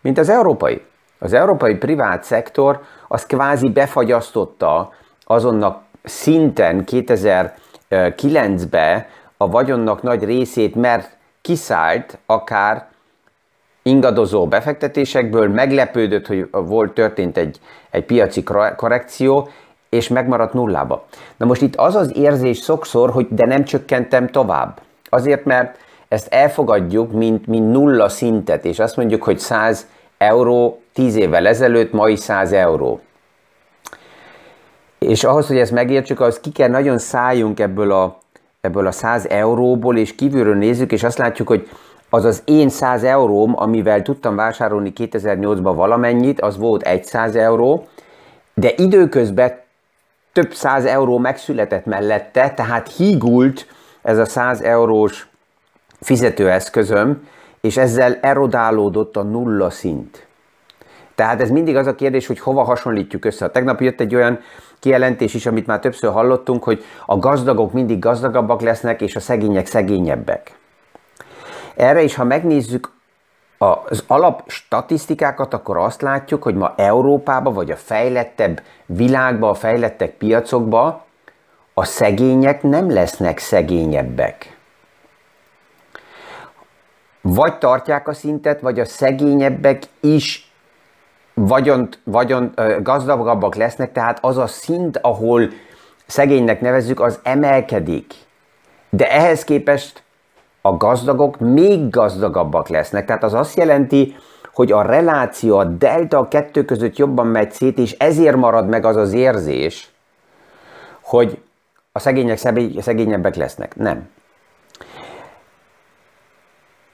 mint 0.00 0.18
az 0.18 0.28
európai. 0.28 0.82
Az 1.18 1.32
európai 1.32 1.74
privát 1.74 2.24
szektor 2.24 2.80
az 3.08 3.26
kvázi 3.26 3.68
befagyasztotta 3.68 4.92
azonnak 5.24 5.82
szinten 6.02 6.84
2009-be 6.86 9.08
a 9.36 9.48
vagyonnak 9.48 10.02
nagy 10.02 10.24
részét, 10.24 10.74
mert 10.74 11.16
kiszállt 11.44 12.18
akár 12.26 12.86
ingadozó 13.82 14.46
befektetésekből, 14.46 15.48
meglepődött, 15.48 16.26
hogy 16.26 16.48
volt, 16.50 16.94
történt 16.94 17.36
egy, 17.36 17.60
egy 17.90 18.04
piaci 18.04 18.42
korrekció, 18.76 19.48
és 19.88 20.08
megmaradt 20.08 20.52
nullába. 20.52 21.04
Na 21.36 21.46
most 21.46 21.62
itt 21.62 21.76
az 21.76 21.94
az 21.94 22.16
érzés 22.16 22.58
sokszor, 22.58 23.10
hogy 23.10 23.26
de 23.30 23.46
nem 23.46 23.64
csökkentem 23.64 24.28
tovább. 24.28 24.80
Azért, 25.08 25.44
mert 25.44 25.78
ezt 26.08 26.32
elfogadjuk, 26.32 27.12
mint, 27.12 27.46
mint 27.46 27.72
nulla 27.72 28.08
szintet, 28.08 28.64
és 28.64 28.78
azt 28.78 28.96
mondjuk, 28.96 29.22
hogy 29.22 29.38
100 29.38 29.86
euró 30.18 30.82
10 30.92 31.16
évvel 31.16 31.46
ezelőtt, 31.46 31.92
ma 31.92 32.08
is 32.08 32.18
100 32.18 32.52
euró. 32.52 33.00
És 34.98 35.24
ahhoz, 35.24 35.46
hogy 35.46 35.58
ezt 35.58 35.72
megértsük, 35.72 36.20
ahhoz 36.20 36.40
ki 36.40 36.50
kell 36.50 36.68
nagyon 36.68 36.98
szálljunk 36.98 37.60
ebből 37.60 37.92
a, 37.92 38.18
ebből 38.64 38.86
a 38.86 38.92
100 38.92 39.26
euróból, 39.28 39.96
és 39.96 40.14
kívülről 40.14 40.56
nézzük, 40.56 40.92
és 40.92 41.02
azt 41.02 41.18
látjuk, 41.18 41.48
hogy 41.48 41.68
az 42.08 42.24
az 42.24 42.42
én 42.44 42.68
100 42.68 43.02
euróm, 43.02 43.52
amivel 43.56 44.02
tudtam 44.02 44.36
vásárolni 44.36 44.92
2008-ban 44.96 45.72
valamennyit, 45.74 46.40
az 46.40 46.58
volt 46.58 47.04
100 47.04 47.36
euró, 47.36 47.86
de 48.54 48.72
időközben 48.76 49.62
több 50.32 50.52
száz 50.52 50.84
euró 50.84 51.18
megszületett 51.18 51.84
mellette, 51.84 52.50
tehát 52.50 52.92
hígult 52.96 53.66
ez 54.02 54.18
a 54.18 54.24
100 54.24 54.60
eurós 54.60 55.28
fizetőeszközöm, 56.00 57.28
és 57.60 57.76
ezzel 57.76 58.18
erodálódott 58.20 59.16
a 59.16 59.22
nulla 59.22 59.70
szint. 59.70 60.26
Tehát 61.14 61.40
ez 61.40 61.50
mindig 61.50 61.76
az 61.76 61.86
a 61.86 61.94
kérdés, 61.94 62.26
hogy 62.26 62.38
hova 62.38 62.62
hasonlítjuk 62.62 63.24
össze. 63.24 63.50
Tegnap 63.50 63.80
jött 63.80 64.00
egy 64.00 64.14
olyan 64.14 64.38
kijelentés 64.84 65.34
is, 65.34 65.46
amit 65.46 65.66
már 65.66 65.80
többször 65.80 66.12
hallottunk, 66.12 66.64
hogy 66.64 66.84
a 67.06 67.18
gazdagok 67.18 67.72
mindig 67.72 67.98
gazdagabbak 67.98 68.60
lesznek, 68.60 69.00
és 69.00 69.16
a 69.16 69.20
szegények 69.20 69.66
szegényebbek. 69.66 70.58
Erre 71.76 72.02
is, 72.02 72.14
ha 72.14 72.24
megnézzük 72.24 72.92
az 73.58 74.04
alap 74.06 74.42
statisztikákat, 74.46 75.54
akkor 75.54 75.76
azt 75.76 76.02
látjuk, 76.02 76.42
hogy 76.42 76.54
ma 76.54 76.74
Európában, 76.76 77.54
vagy 77.54 77.70
a 77.70 77.76
fejlettebb 77.76 78.62
világban, 78.86 79.50
a 79.50 79.54
fejlettek 79.54 80.10
piacokban 80.10 81.00
a 81.74 81.84
szegények 81.84 82.62
nem 82.62 82.90
lesznek 82.90 83.38
szegényebbek. 83.38 84.56
Vagy 87.20 87.58
tartják 87.58 88.08
a 88.08 88.14
szintet, 88.14 88.60
vagy 88.60 88.80
a 88.80 88.84
szegényebbek 88.84 89.82
is 90.00 90.53
vagyont, 91.34 91.98
vagyont 92.04 92.82
gazdagabbak 92.82 93.54
lesznek, 93.54 93.92
tehát 93.92 94.18
az 94.20 94.38
a 94.38 94.46
szint, 94.46 94.98
ahol 95.02 95.48
szegénynek 96.06 96.60
nevezzük, 96.60 97.00
az 97.00 97.18
emelkedik. 97.22 98.14
De 98.90 99.10
ehhez 99.10 99.44
képest 99.44 100.02
a 100.60 100.76
gazdagok 100.76 101.38
még 101.38 101.90
gazdagabbak 101.90 102.68
lesznek. 102.68 103.04
Tehát 103.04 103.22
az 103.22 103.34
azt 103.34 103.56
jelenti, 103.56 104.16
hogy 104.54 104.72
a 104.72 104.82
reláció, 104.82 105.58
a 105.58 105.64
delta 105.64 106.18
a 106.18 106.28
kettő 106.28 106.64
között 106.64 106.96
jobban 106.96 107.26
megy 107.26 107.52
szét, 107.52 107.78
és 107.78 107.92
ezért 107.92 108.36
marad 108.36 108.68
meg 108.68 108.84
az 108.84 108.96
az 108.96 109.12
érzés, 109.12 109.90
hogy 111.00 111.42
a 111.92 111.98
szegények 111.98 112.38
szegényebbek 112.80 113.34
lesznek. 113.34 113.76
Nem. 113.76 114.08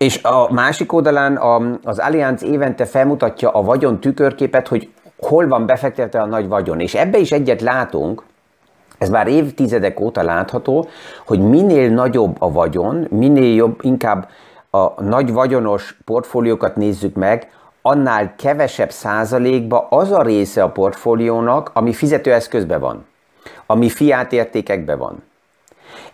És 0.05 0.23
a 0.23 0.53
másik 0.53 0.93
oldalán 0.93 1.37
az 1.85 1.99
Allianz 1.99 2.43
évente 2.43 2.85
felmutatja 2.85 3.51
a 3.51 3.63
vagyon 3.63 4.01
tükörképet, 4.01 4.69
hogy 4.69 4.91
hol 5.19 5.49
van 5.49 5.67
befektetve 5.67 6.21
a 6.21 6.27
nagy 6.27 6.49
vagyon. 6.49 6.81
És 6.81 6.95
ebbe 6.95 7.19
is 7.19 7.33
egyet 7.33 7.61
látunk, 7.61 8.23
ez 8.99 9.09
már 9.09 9.27
évtizedek 9.27 10.01
óta 10.01 10.23
látható, 10.23 10.89
hogy 11.27 11.41
minél 11.41 11.91
nagyobb 11.91 12.37
a 12.39 12.53
vagyon, 12.53 13.07
minél 13.11 13.55
jobb, 13.55 13.79
inkább 13.83 14.29
a 14.71 15.03
nagy 15.03 15.33
vagyonos 15.33 15.99
portfóliókat 16.05 16.77
nézzük 16.77 17.15
meg, 17.15 17.51
annál 17.83 18.35
kevesebb 18.37 18.91
százalékba 18.91 19.87
az 19.91 20.13
a 20.13 20.23
része 20.23 20.63
a 20.63 20.71
portfóliónak, 20.71 21.71
ami 21.75 21.93
fizetőeszközben 21.93 22.81
van, 22.81 23.07
ami 23.67 23.89
fiát 23.89 24.33
értékekben 24.33 24.99
van. 24.99 25.23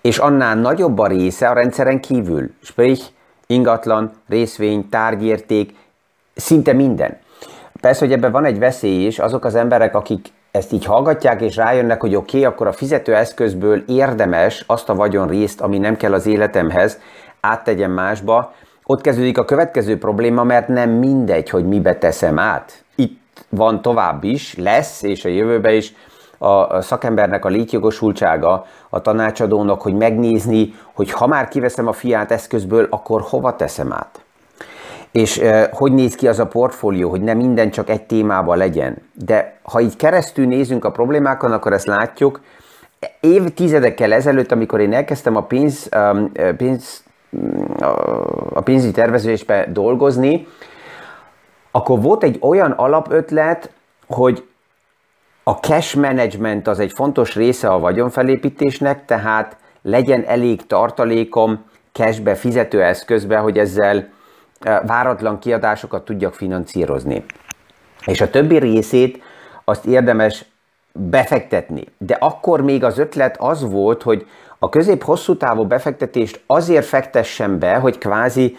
És 0.01 0.19
annál 0.19 0.57
nagyobb 0.57 0.99
a 0.99 1.07
része 1.07 1.49
a 1.49 1.55
rendszeren 1.55 2.01
kívül, 2.01 2.51
sprich 2.63 3.15
ingatlan, 3.47 4.13
részvény, 4.29 4.89
tárgyérték, 4.89 5.75
szinte 6.35 6.73
minden. 6.73 7.19
Persze, 7.81 8.05
hogy 8.05 8.13
ebben 8.15 8.33
van 8.33 8.45
egy 8.45 8.59
veszély 8.59 9.07
is, 9.07 9.19
azok 9.19 9.45
az 9.45 9.55
emberek, 9.55 9.95
akik 9.95 10.33
ezt 10.51 10.73
így 10.73 10.85
hallgatják, 10.85 11.41
és 11.41 11.57
rájönnek, 11.57 12.01
hogy 12.01 12.15
oké, 12.15 12.39
okay, 12.39 12.53
akkor 12.53 12.67
a 12.67 12.73
fizetőeszközből 12.73 13.83
érdemes 13.87 14.65
azt 14.67 14.89
a 14.89 14.95
vagyon 14.95 15.29
részt, 15.29 15.61
ami 15.61 15.79
nem 15.79 15.97
kell 15.97 16.13
az 16.13 16.27
életemhez, 16.27 16.99
áttegyen 17.41 17.91
másba, 17.91 18.55
ott 18.85 19.01
kezdődik 19.01 19.39
a 19.39 19.45
következő 19.45 19.99
probléma, 19.99 20.45
mert 20.45 20.69
nem 20.69 20.91
mindegy, 20.91 21.51
hogy 21.51 21.67
mibe 21.67 21.97
teszem 21.97 22.39
át. 22.39 22.85
Itt 22.95 23.45
van 23.49 23.83
tovább 23.83 24.25
is, 24.25 24.55
lesz, 24.57 25.03
és 25.03 25.25
a 25.25 25.29
jövőben 25.29 25.75
is 25.75 25.95
a 26.39 26.81
szakembernek 26.81 27.45
a 27.45 27.49
létjogosultsága, 27.49 28.67
a 28.89 29.01
tanácsadónak, 29.01 29.83
hogy 29.83 29.95
megnézni, 29.95 30.75
hogy 30.93 31.11
ha 31.11 31.27
már 31.27 31.49
kiveszem 31.49 31.87
a 31.87 31.93
fiát 31.93 32.31
eszközből, 32.31 32.87
akkor 32.91 33.21
hova 33.21 33.57
teszem 33.57 33.93
át. 33.93 34.21
És 35.11 35.39
eh, 35.39 35.69
hogy 35.73 35.93
néz 35.93 36.15
ki 36.15 36.29
az 36.29 36.39
a 36.39 36.47
portfólió, 36.47 37.11
hogy 37.11 37.21
nem 37.21 37.37
minden 37.37 37.71
csak 37.71 37.91
egy 37.91 38.03
témában 38.03 38.57
legyen. 38.57 38.97
De 39.13 39.59
ha 39.63 39.81
így 39.81 39.97
keresztül 39.97 40.47
nézünk 40.47 40.85
a 40.85 40.91
problémákon, 40.91 41.53
akkor 41.53 41.73
ezt 41.73 41.87
látjuk. 41.87 42.41
Évtizedekkel 43.21 44.13
ezelőtt, 44.13 44.53
amikor 44.53 44.81
én 44.81 44.93
elkezdtem 44.93 45.37
a 45.37 45.43
pénz, 45.43 45.89
um, 45.97 46.33
pénz 46.57 47.05
a 48.55 48.61
pénzügyi 48.61 48.93
tervezésbe 48.93 49.67
dolgozni, 49.73 50.47
akkor 51.71 52.01
volt 52.01 52.23
egy 52.23 52.39
olyan 52.41 52.71
alapötlet, 52.71 53.71
hogy 54.07 54.47
a 55.49 55.53
cash 55.53 55.97
management 55.97 56.69
az 56.69 56.79
egy 56.79 56.93
fontos 56.95 57.35
része 57.35 57.69
a 57.69 57.79
vagyonfelépítésnek, 57.79 59.05
tehát 59.05 59.57
legyen 59.83 60.25
elég 60.27 60.67
tartalékom 60.67 61.65
cashbe, 61.93 62.35
fizetőeszközbe, 62.35 63.37
hogy 63.37 63.59
ezzel 63.59 64.09
e, 64.61 64.81
váratlan 64.87 65.39
kiadásokat 65.39 66.05
tudjak 66.05 66.35
financírozni. 66.35 67.25
És 68.07 68.21
a 68.21 68.31
többi 68.31 68.59
részét 68.59 69.23
azt 69.65 69.85
érdemes 69.85 70.45
befektetni. 70.93 71.85
De 71.99 72.15
akkor 72.15 72.63
még 72.63 72.85
az 72.85 72.99
ötlet 72.99 73.37
az 73.39 73.71
volt, 73.71 74.03
hogy 74.03 74.27
a 74.59 74.69
közép-hosszú 74.69 75.37
távú 75.37 75.65
befektetést 75.65 76.41
azért 76.47 76.87
fektessen 76.87 77.59
be, 77.59 77.75
hogy 77.75 77.99
kvázi 77.99 78.57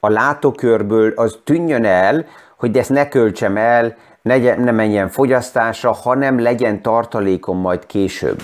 a 0.00 0.08
látókörből 0.08 1.12
az 1.16 1.38
tűnjön 1.44 1.84
el, 1.84 2.26
hogy 2.56 2.76
ezt 2.76 2.90
ne 2.90 3.08
költsem 3.08 3.56
el, 3.56 3.96
ne, 4.22 4.54
ne 4.54 4.70
menjen 4.70 5.08
fogyasztásra, 5.08 5.92
hanem 5.92 6.40
legyen 6.40 6.82
tartalékom 6.82 7.58
majd 7.58 7.86
később. 7.86 8.42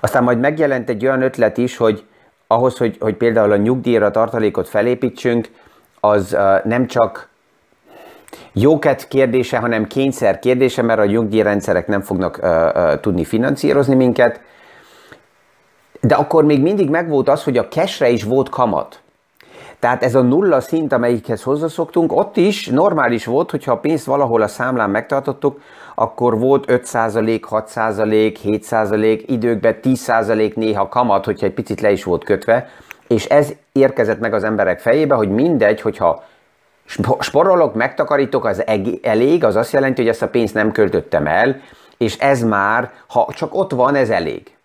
Aztán 0.00 0.22
majd 0.22 0.38
megjelent 0.38 0.88
egy 0.88 1.04
olyan 1.04 1.22
ötlet 1.22 1.58
is, 1.58 1.76
hogy 1.76 2.04
ahhoz, 2.46 2.78
hogy, 2.78 2.96
hogy 3.00 3.14
például 3.14 3.52
a 3.52 3.56
nyugdíjra 3.56 4.10
tartalékot 4.10 4.68
felépítsünk, 4.68 5.48
az 6.00 6.36
nem 6.64 6.86
csak 6.86 7.28
jóket 8.52 9.08
kérdése, 9.08 9.58
hanem 9.58 9.86
kényszer 9.86 10.38
kérdése, 10.38 10.82
mert 10.82 11.00
a 11.00 11.04
nyugdíjrendszerek 11.04 11.86
nem 11.86 12.00
fognak 12.00 12.38
uh, 12.42 12.48
uh, 12.48 13.00
tudni 13.00 13.24
finanszírozni 13.24 13.94
minket. 13.94 14.40
De 16.00 16.14
akkor 16.14 16.44
még 16.44 16.62
mindig 16.62 16.90
megvolt 16.90 17.28
az, 17.28 17.44
hogy 17.44 17.58
a 17.58 17.68
cashre 17.68 18.08
is 18.08 18.24
volt 18.24 18.48
kamat. 18.48 19.00
Tehát 19.80 20.02
ez 20.02 20.14
a 20.14 20.22
nulla 20.22 20.60
szint, 20.60 20.92
amelyikhez 20.92 21.42
hozzászoktunk, 21.42 22.12
ott 22.12 22.36
is 22.36 22.66
normális 22.66 23.24
volt, 23.24 23.50
hogyha 23.50 23.72
a 23.72 23.78
pénzt 23.78 24.04
valahol 24.04 24.42
a 24.42 24.48
számlán 24.48 24.90
megtartottuk, 24.90 25.60
akkor 25.94 26.38
volt 26.38 26.64
5%, 26.68 27.40
6%, 27.50 28.36
7%, 28.44 29.22
időkben 29.26 29.76
10% 29.82 30.54
néha 30.54 30.88
kamat, 30.88 31.24
hogyha 31.24 31.46
egy 31.46 31.52
picit 31.52 31.80
le 31.80 31.90
is 31.90 32.04
volt 32.04 32.24
kötve, 32.24 32.68
és 33.06 33.24
ez 33.24 33.52
érkezett 33.72 34.20
meg 34.20 34.34
az 34.34 34.44
emberek 34.44 34.80
fejébe, 34.80 35.14
hogy 35.14 35.28
mindegy, 35.28 35.80
hogyha 35.80 36.24
sporolok, 37.18 37.74
megtakarítok, 37.74 38.44
az 38.44 38.64
elég, 39.02 39.44
az 39.44 39.56
azt 39.56 39.72
jelenti, 39.72 40.00
hogy 40.00 40.10
ezt 40.10 40.22
a 40.22 40.28
pénzt 40.28 40.54
nem 40.54 40.72
költöttem 40.72 41.26
el, 41.26 41.60
és 41.96 42.18
ez 42.18 42.42
már, 42.42 42.90
ha 43.06 43.28
csak 43.34 43.54
ott 43.54 43.70
van, 43.70 43.94
ez 43.94 44.10
elég. 44.10 44.56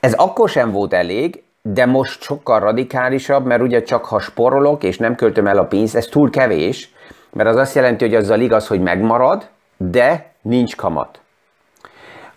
Ez 0.00 0.12
akkor 0.12 0.48
sem 0.48 0.70
volt 0.70 0.92
elég, 0.92 1.42
de 1.62 1.86
most 1.86 2.22
sokkal 2.22 2.60
radikálisabb, 2.60 3.44
mert 3.44 3.62
ugye 3.62 3.82
csak 3.82 4.04
ha 4.04 4.18
sporolok 4.18 4.82
és 4.82 4.98
nem 4.98 5.14
költöm 5.14 5.46
el 5.46 5.58
a 5.58 5.64
pénzt, 5.64 5.96
ez 5.96 6.06
túl 6.06 6.30
kevés, 6.30 6.94
mert 7.32 7.48
az 7.48 7.56
azt 7.56 7.74
jelenti, 7.74 8.04
hogy 8.04 8.14
azzal 8.14 8.40
igaz, 8.40 8.66
hogy 8.66 8.80
megmarad, 8.80 9.48
de 9.76 10.32
nincs 10.42 10.76
kamat. 10.76 11.20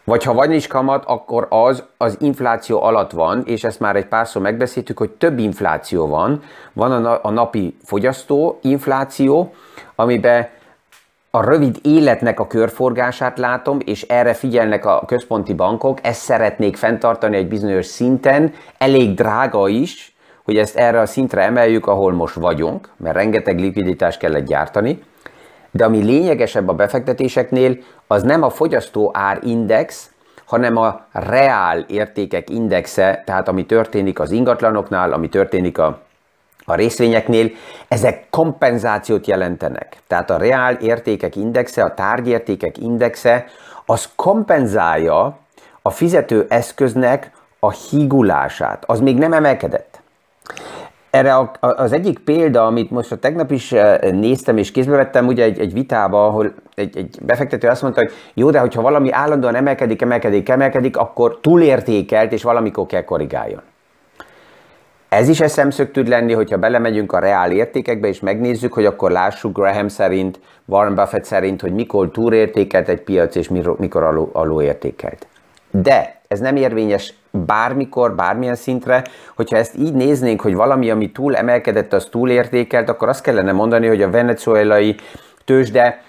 Vagy 0.03 0.24
ha 0.24 0.34
van 0.34 0.51
is 0.51 0.68
kamat, 0.68 1.03
akkor 1.06 1.48
az 1.50 1.84
az 1.98 2.18
infláció 2.20 2.84
alatt 2.84 3.12
van, 3.12 3.44
és 3.46 3.63
ezt 3.63 3.80
már 3.80 3.96
egy 3.96 4.08
párszor 4.08 4.42
megbeszéltük, 4.42 4.98
hogy 4.98 5.10
több 5.10 5.39
infláció 5.39 6.08
van. 6.08 6.42
Van 6.74 7.06
a, 7.06 7.30
napi 7.32 7.77
fogyasztó 7.84 8.60
infláció, 8.62 9.53
amiben 9.96 10.50
a 11.36 11.44
rövid 11.44 11.80
életnek 11.82 12.40
a 12.40 12.48
körforgását 12.48 13.38
látom, 13.38 13.78
és 13.86 14.02
erre 14.02 14.34
figyelnek 14.34 14.86
a 14.86 15.04
központi 15.06 15.54
bankok, 15.54 15.98
ezt 16.02 16.22
szeretnék 16.22 16.75
fenntartani 16.75 17.38
egy 17.38 17.48
bizonyos 17.48 17.86
szinten, 17.86 18.54
elég 18.78 19.13
drága 19.13 19.68
is, 19.68 20.16
hogy 20.44 20.58
ezt 20.58 20.75
erre 20.75 21.00
a 21.00 21.06
szintre 21.06 21.42
emeljük, 21.42 21.88
ahol 21.88 22.12
most 22.12 22.36
vagyunk, 22.36 22.90
mert 22.98 23.16
rengeteg 23.16 23.60
likviditást 23.60 24.20
kellett 24.20 24.46
gyártani, 24.46 25.04
de 25.72 25.86
ami 25.86 26.04
lényegesebb 26.04 26.68
a 26.68 26.74
befektetéseknél, 26.74 27.78
az 28.08 28.24
nem 28.24 28.44
a 28.44 28.50
fogyasztó 28.50 29.12
árindex, 29.13 30.10
hanem 30.46 30.78
a 30.78 31.06
reál 31.12 31.80
értékek 31.80 32.50
indexe, 32.50 33.22
tehát 33.25 33.48
ami 33.48 33.66
történik 33.66 34.20
az 34.20 34.32
ingatlanoknál, 34.32 35.13
ami 35.13 35.30
történik 35.30 35.78
a 35.78 36.02
a 36.65 36.75
részvényeknél, 36.75 37.51
ezek 37.88 38.27
kompenzációt 38.29 39.27
jelentenek. 39.27 39.98
Tehát 40.08 40.29
a 40.29 40.38
reál 40.38 40.74
értékek 40.74 41.36
indexe, 41.36 41.84
a 41.84 41.93
tárgyértékek 41.93 42.77
indexe, 42.77 43.46
az 43.86 44.10
kompenzálja 44.15 45.38
a 45.82 45.89
fizető 45.89 46.46
eszköznek 46.50 47.32
a 47.60 47.72
hígulását. 47.72 48.84
Az 48.88 49.00
még 49.00 49.17
nem 49.17 49.34
emelkedett. 49.34 50.01
Erre 51.10 51.49
az 51.60 51.91
egyik 51.91 52.19
példa, 52.19 52.65
amit 52.65 52.91
most 52.91 53.12
a 53.12 53.17
tegnap 53.17 53.52
is 53.52 53.71
eh, 53.71 54.12
néztem 54.12 54.58
és 54.58 54.71
kézbe 54.71 54.95
vettem, 54.95 55.28
ugye 55.28 55.43
egy, 55.43 55.60
egy 55.60 55.73
vitába, 55.73 56.26
ahol 56.26 56.54
egy, 56.76 56.97
egy 56.97 57.17
befektető 57.21 57.67
azt 57.67 57.82
mondta, 57.82 58.02
hogy 58.02 58.12
jó, 58.34 58.49
de 58.49 58.60
hogyha 58.60 58.82
valami 58.82 59.12
állandóan 59.12 59.56
emelkedik, 59.56 60.02
emelkedik, 60.02 60.49
emelkedik, 60.49 60.97
akkor 60.97 61.39
túlértékelt, 61.41 62.32
és 62.32 62.43
valamikor 62.43 62.86
kell 62.86 63.04
korrigáljon. 63.04 63.62
Ez 65.13 65.28
is 65.28 65.41
egy 65.41 65.49
szemszög 65.49 65.91
tud 65.91 66.08
lenni, 66.08 66.34
hogyha 66.34 66.58
belemegyünk 66.58 67.12
a 67.12 67.19
reál 67.19 67.52
értékekbe, 67.52 68.08
és 68.08 68.19
megnézzük, 68.19 68.73
hogy 68.73 68.86
akkor 68.86 69.12
lássuk 69.12 69.54
Graham 69.54 69.88
szerint, 69.88 70.39
Warren 70.65 70.95
Buffett 70.95 71.23
szerint, 71.23 71.62
hogy 71.62 71.73
mikor 71.73 72.12
túlértékelt 72.12 72.89
egy 72.89 73.02
piac, 73.02 73.36
és 73.36 73.49
mikor 73.78 74.04
alul, 74.04 74.30
alulértékelt. 74.32 75.28
De 75.71 76.19
ez 76.28 76.39
nem 76.39 76.56
érvényes 76.56 77.13
bármikor, 77.32 78.15
bármilyen 78.15 78.56
szintre, 78.56 79.04
hogyha 79.36 79.58
ezt 79.58 79.76
így 79.78 79.93
néznénk, 79.93 80.41
hogy 80.41 80.56
valami, 80.56 80.89
ami 80.89 81.12
túl 81.12 81.36
emelkedett, 81.36 81.93
az 81.93 82.06
túlértékelt, 82.06 82.89
akkor 82.89 83.10
azt 83.10 83.23
kellene 83.23 83.52
mondani, 83.52 83.88
hogy 83.88 84.02
a 84.02 84.10
venezuelai 84.10 84.95
tőzsde 85.45 86.02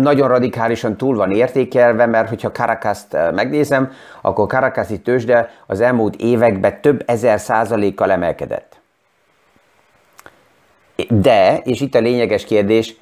nagyon 0.00 0.28
radikálisan 0.28 0.96
túl 0.96 1.16
van 1.16 1.30
értékelve, 1.30 2.06
mert 2.06 2.28
hogyha 2.28 2.50
Caracas-t 2.50 3.14
eh, 3.14 3.32
megnézem, 3.32 3.92
akkor 4.20 4.46
Caracasi 4.46 5.00
tőzsde 5.00 5.50
az 5.66 5.80
elmúlt 5.80 6.16
években 6.16 6.80
több 6.80 7.02
ezer 7.06 7.40
százalékkal 7.40 8.10
emelkedett. 8.10 8.80
De, 11.08 11.56
és 11.64 11.80
itt 11.80 11.94
a 11.94 11.98
lényeges 11.98 12.44
kérdés, 12.44 12.96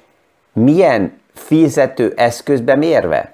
milyen 0.53 1.19
fizető 1.33 2.13
eszközbe 2.15 2.75
mérve? 2.75 3.33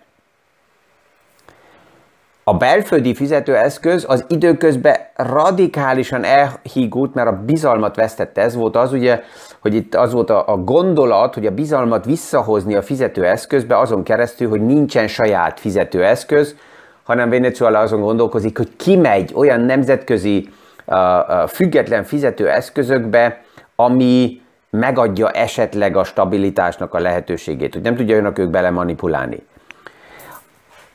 A 2.43 2.53
belföldi 2.53 3.13
fizetőeszköz 3.13 4.05
az 4.07 4.25
időközben 4.27 4.95
radikálisan 5.15 6.23
elhígult, 6.23 7.13
mert 7.13 7.27
a 7.27 7.41
bizalmat 7.45 7.95
vesztette. 7.95 8.41
Ez 8.41 8.55
volt 8.55 8.75
az 8.75 8.93
ugye, 8.93 9.23
hogy 9.61 9.73
itt 9.73 9.95
az 9.95 10.13
volt 10.13 10.29
a, 10.29 10.47
a 10.47 10.57
gondolat, 10.57 11.33
hogy 11.33 11.45
a 11.45 11.51
bizalmat 11.51 12.05
visszahozni 12.05 12.75
a 12.75 12.81
fizetőeszközbe 12.81 13.77
azon 13.77 14.03
keresztül, 14.03 14.49
hogy 14.49 14.65
nincsen 14.65 15.07
saját 15.07 15.59
fizetőeszköz, 15.59 16.55
hanem 17.03 17.29
Venezuela 17.29 17.79
azon 17.79 18.01
gondolkozik, 18.01 18.57
hogy 18.57 18.75
kimegy 18.75 19.31
olyan 19.35 19.61
nemzetközi 19.61 20.49
uh, 20.85 20.97
uh, 20.97 21.47
független 21.47 22.03
fizetőeszközökbe, 22.03 23.41
ami 23.75 24.41
megadja 24.69 25.29
esetleg 25.29 25.97
a 25.97 26.03
stabilitásnak 26.03 26.93
a 26.93 26.99
lehetőségét, 26.99 27.73
hogy 27.73 27.83
nem 27.83 27.95
tudjanak 27.95 28.37
ők 28.37 28.49
bele 28.49 28.69
manipulálni 28.69 29.43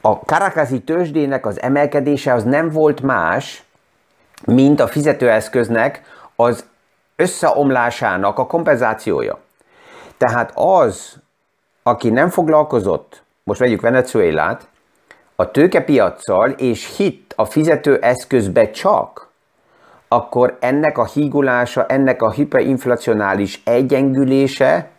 a 0.07 0.21
Caracasi 0.25 0.81
tőzsdének 0.81 1.47
az 1.47 1.63
emelkedése 1.63 2.33
az 2.33 2.45
nem 2.45 2.71
volt 2.71 3.01
más, 3.01 3.63
mint 4.45 4.81
a 4.81 4.87
fizetőeszköznek 4.87 6.03
az 6.37 6.65
összeomlásának 7.17 8.39
a 8.39 8.47
kompenzációja. 8.47 9.39
Tehát 10.17 10.53
az, 10.55 11.17
aki 11.83 12.11
nem 12.11 12.29
foglalkozott, 12.29 13.23
most 13.43 13.61
vegyük 13.61 13.81
Venezuelát, 13.81 14.69
a 15.37 15.51
tőkepiacsal 15.51 16.51
és 16.51 16.97
hitt 16.97 17.33
a 17.37 17.45
fizetőeszközbe 17.45 18.71
csak, 18.71 19.29
akkor 20.09 20.57
ennek 20.61 20.99
a 20.99 21.05
hígulása, 21.05 21.87
ennek 21.87 22.23
a 22.23 22.31
hiperinflacionális 22.31 23.61
egyengülése 23.65 24.91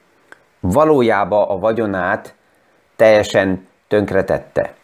valójában 0.60 1.50
a 1.50 1.60
vagyonát 1.60 2.36
teljesen 2.96 3.68
tönkretette 3.88 4.76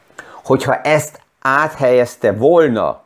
hogyha 0.44 0.76
ezt 0.76 1.22
áthelyezte 1.42 2.32
volna 2.32 3.03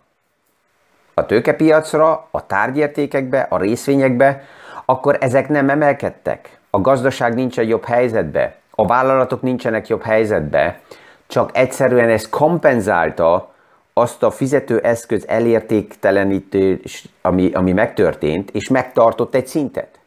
a 1.17 1.25
tőkepiacra, 1.25 2.27
a 2.32 2.45
tárgyértékekbe, 2.45 3.47
a 3.49 3.58
részvényekbe, 3.58 4.43
akkor 4.86 5.17
ezek 5.19 5.49
nem 5.49 5.69
emelkedtek. 5.69 6.60
A 6.69 6.82
gazdaság 6.82 7.36
nincs 7.36 7.60
egy 7.60 7.69
jobb 7.69 7.86
helyzetbe, 7.86 8.56
a 8.71 8.86
vállalatok 8.86 9.41
nincsenek 9.41 9.88
jobb 9.88 10.03
helyzetbe, 10.03 10.80
csak 11.27 11.49
egyszerűen 11.53 12.10
ez 12.10 12.30
kompenzálta 12.30 13.53
azt 13.93 14.23
a 14.23 14.32
fizetőeszköz 14.32 15.27
elértéktelenítést, 15.27 17.10
ami, 17.21 17.51
ami 17.53 17.71
megtörtént, 17.71 18.49
és 18.51 18.69
megtartott 18.69 19.36
egy 19.36 19.47
szintet. 19.47 19.99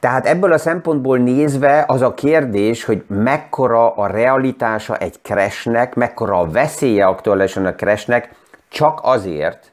Tehát 0.00 0.26
ebből 0.26 0.52
a 0.52 0.58
szempontból 0.58 1.18
nézve 1.18 1.84
az 1.86 2.02
a 2.02 2.14
kérdés, 2.14 2.84
hogy 2.84 3.04
mekkora 3.06 3.94
a 3.94 4.06
realitása 4.06 4.96
egy 4.96 5.14
crashnek, 5.22 5.94
mekkora 5.94 6.38
a 6.38 6.50
veszélye 6.50 7.06
aktuálisan 7.06 7.66
a 7.66 7.74
crashnek, 7.74 8.30
csak 8.74 9.00
azért, 9.02 9.72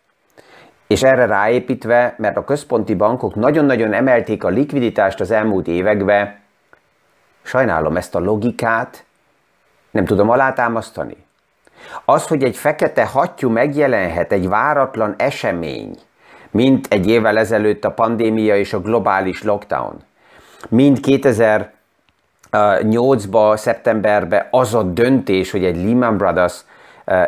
és 0.88 1.04
erre 1.04 1.26
ráépítve, 1.26 2.16
mert 2.18 2.38
a 2.38 2.44
központi 2.44 2.96
bankok 2.96 3.36
nagyon-nagyon 3.36 3.94
emelték 3.94 4.44
a 4.44 4.48
likviditást 4.48 5.20
az 5.20 5.32
elmúlt 5.32 5.68
években, 5.68 6.40
sajnálom 7.44 7.98
ezt 7.98 8.16
a 8.16 8.20
logikát, 8.20 9.06
nem 9.92 10.06
tudom 10.06 10.30
alátámasztani. 10.30 11.18
Az, 12.06 12.28
hogy 12.28 12.44
egy 12.44 12.56
fekete 12.56 13.06
hattyú 13.06 13.50
megjelenhet, 13.50 14.32
egy 14.32 14.48
váratlan 14.48 15.14
esemény, 15.18 15.98
mint 16.52 16.88
egy 16.90 17.08
évvel 17.08 17.38
ezelőtt 17.38 17.86
a 17.86 17.92
pandémia 17.92 18.58
és 18.58 18.74
a 18.74 18.82
globális 18.82 19.44
lockdown, 19.44 20.04
2000 21.02 21.72
2008-ba, 22.52 23.58
szeptemberben 23.58 24.48
az 24.52 24.74
a 24.74 24.84
döntés, 24.84 25.52
hogy 25.52 25.66
egy 25.66 25.76
Lehman 25.76 26.18
Brothers 26.18 26.64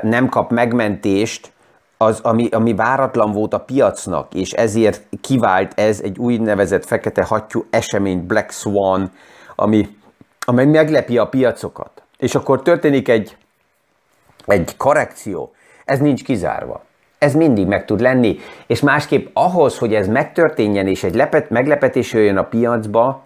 nem 0.01 0.29
kap 0.29 0.51
megmentést, 0.51 1.51
az, 1.97 2.19
ami, 2.19 2.47
ami 2.47 2.73
váratlan 2.73 3.31
volt 3.31 3.53
a 3.53 3.59
piacnak, 3.59 4.33
és 4.33 4.51
ezért 4.51 5.01
kivált 5.21 5.79
ez 5.79 6.01
egy 6.01 6.17
úgynevezett 6.17 6.85
fekete 6.85 7.23
hattyú 7.23 7.65
esemény, 7.69 8.25
Black 8.25 8.51
Swan, 8.51 9.11
ami, 9.55 9.87
ami 10.45 10.65
meglepi 10.65 11.17
a 11.17 11.27
piacokat. 11.27 12.03
És 12.17 12.35
akkor 12.35 12.61
történik 12.61 13.07
egy, 13.07 13.37
egy 14.45 14.77
korrekció. 14.77 15.53
Ez 15.85 15.99
nincs 15.99 16.23
kizárva. 16.23 16.83
Ez 17.17 17.33
mindig 17.33 17.67
meg 17.67 17.85
tud 17.85 17.99
lenni. 17.99 18.39
És 18.67 18.79
másképp 18.79 19.27
ahhoz, 19.33 19.77
hogy 19.77 19.93
ez 19.93 20.07
megtörténjen, 20.07 20.87
és 20.87 21.03
egy 21.03 21.15
lepet, 21.15 21.49
meglepetés 21.49 22.13
jöjjön 22.13 22.37
a 22.37 22.43
piacba, 22.43 23.23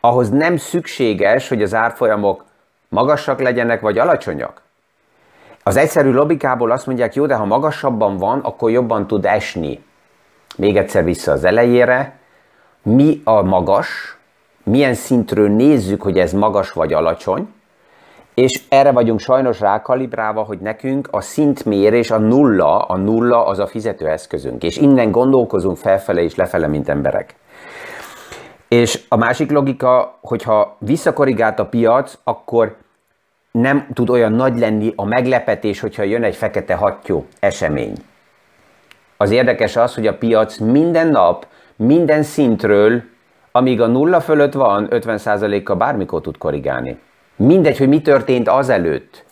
ahhoz 0.00 0.30
nem 0.30 0.56
szükséges, 0.56 1.48
hogy 1.48 1.62
az 1.62 1.74
árfolyamok 1.74 2.44
magasak 2.88 3.40
legyenek, 3.40 3.80
vagy 3.80 3.98
alacsonyak. 3.98 4.62
Az 5.68 5.76
egyszerű 5.76 6.12
logikából 6.12 6.70
azt 6.70 6.86
mondják, 6.86 7.14
jó, 7.14 7.26
de 7.26 7.34
ha 7.34 7.44
magasabban 7.44 8.16
van, 8.16 8.38
akkor 8.38 8.70
jobban 8.70 9.06
tud 9.06 9.24
esni. 9.24 9.84
Még 10.56 10.76
egyszer 10.76 11.04
vissza 11.04 11.32
az 11.32 11.44
elejére. 11.44 12.18
Mi 12.82 13.20
a 13.24 13.42
magas? 13.42 14.18
Milyen 14.62 14.94
szintről 14.94 15.48
nézzük, 15.48 16.02
hogy 16.02 16.18
ez 16.18 16.32
magas 16.32 16.72
vagy 16.72 16.92
alacsony? 16.92 17.48
És 18.34 18.62
erre 18.68 18.92
vagyunk 18.92 19.20
sajnos 19.20 19.60
rákalibrálva, 19.60 20.42
hogy 20.42 20.58
nekünk 20.58 21.08
a 21.10 21.20
szintmérés, 21.20 22.10
a 22.10 22.18
nulla, 22.18 22.78
a 22.78 22.96
nulla 22.96 23.46
az 23.46 23.58
a 23.58 23.66
fizetőeszközünk. 23.66 24.62
És 24.62 24.76
innen 24.76 25.10
gondolkozunk 25.10 25.76
felfele 25.76 26.22
és 26.22 26.34
lefele, 26.34 26.66
mint 26.66 26.88
emberek. 26.88 27.34
És 28.68 29.04
a 29.08 29.16
másik 29.16 29.50
logika, 29.50 30.18
hogyha 30.20 30.76
visszakorrigált 30.78 31.58
a 31.58 31.66
piac, 31.66 32.18
akkor 32.24 32.76
nem 33.60 33.86
tud 33.94 34.10
olyan 34.10 34.32
nagy 34.32 34.58
lenni 34.58 34.92
a 34.96 35.04
meglepetés, 35.04 35.80
hogyha 35.80 36.02
jön 36.02 36.22
egy 36.22 36.36
fekete 36.36 36.74
hattyú 36.74 37.26
esemény. 37.40 37.92
Az 39.16 39.30
érdekes 39.30 39.76
az, 39.76 39.94
hogy 39.94 40.06
a 40.06 40.18
piac 40.18 40.58
minden 40.58 41.08
nap, 41.08 41.46
minden 41.76 42.22
szintről, 42.22 43.02
amíg 43.52 43.80
a 43.80 43.86
nulla 43.86 44.20
fölött 44.20 44.52
van, 44.52 44.88
50%-kal 44.90 45.76
bármikor 45.76 46.20
tud 46.20 46.38
korrigálni. 46.38 46.98
Mindegy, 47.36 47.78
hogy 47.78 47.88
mi 47.88 48.02
történt 48.02 48.48
azelőtt. 48.48 49.24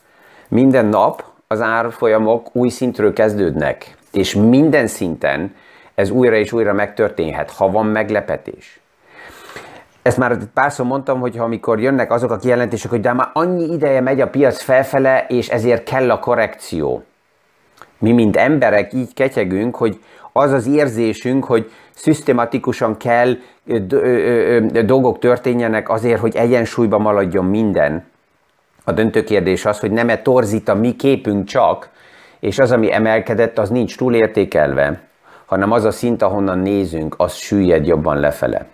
Minden 0.49 0.87
nap 0.87 1.25
az 1.47 1.61
árfolyamok 1.61 2.57
új 2.57 2.69
szintről 2.69 3.13
kezdődnek, 3.13 3.97
és 4.13 4.35
minden 4.35 4.87
szinten 4.87 5.55
ez 5.95 6.11
újra 6.11 6.37
és 6.37 6.53
újra 6.53 6.73
megtörténhet, 6.73 7.51
ha 7.51 7.71
van 7.71 7.87
meglepetés 7.87 8.81
ezt 10.07 10.19
már 10.19 10.39
párszor 10.55 10.87
mondtam, 10.87 11.21
hogy 11.21 11.37
ha 11.37 11.45
amikor 11.45 11.81
jönnek 11.81 12.11
azok 12.11 12.31
a 12.31 12.37
kijelentések, 12.37 12.91
hogy 12.91 13.01
de 13.01 13.13
már 13.13 13.31
annyi 13.33 13.73
ideje 13.73 14.01
megy 14.01 14.21
a 14.21 14.29
piac 14.29 14.63
felfele, 14.63 15.27
és 15.29 15.49
ezért 15.49 15.85
kell 15.85 16.11
a 16.11 16.19
korrekció. 16.19 17.05
Mi, 17.99 18.13
mint 18.13 18.37
emberek 18.37 18.93
így 18.93 19.15
ketyegünk, 19.15 19.77
hogy 19.77 20.01
az 20.33 20.53
az 20.53 20.67
érzésünk, 20.67 21.45
hogy 21.45 21.71
szisztematikusan 21.95 22.97
kell 22.97 23.37
dolgok 24.85 25.19
történjenek 25.19 25.89
azért, 25.89 26.21
hogy 26.21 26.37
egyensúlyba 26.37 26.99
maradjon 26.99 27.45
minden. 27.45 28.05
A 28.85 28.93
döntő 28.93 29.25
kérdés 29.25 29.65
az, 29.65 29.81
hogy 29.81 29.91
nem-e 29.91 30.17
torzít 30.17 30.69
a 30.69 30.75
mi 30.75 30.97
képünk 30.97 31.47
csak, 31.47 31.89
és 32.41 32.59
az, 32.59 32.73
ami 32.73 32.93
emelkedett, 32.93 33.59
az 33.59 33.71
nincs 33.71 33.97
túlértékelve, 33.97 35.01
hanem 35.47 35.73
az 35.73 35.85
a 35.85 35.91
szint, 35.91 36.23
ahonnan 36.23 36.59
nézünk, 36.59 37.15
az 37.19 37.35
süllyed 37.35 37.87
jobban 37.87 38.21
lefele. 38.21 38.67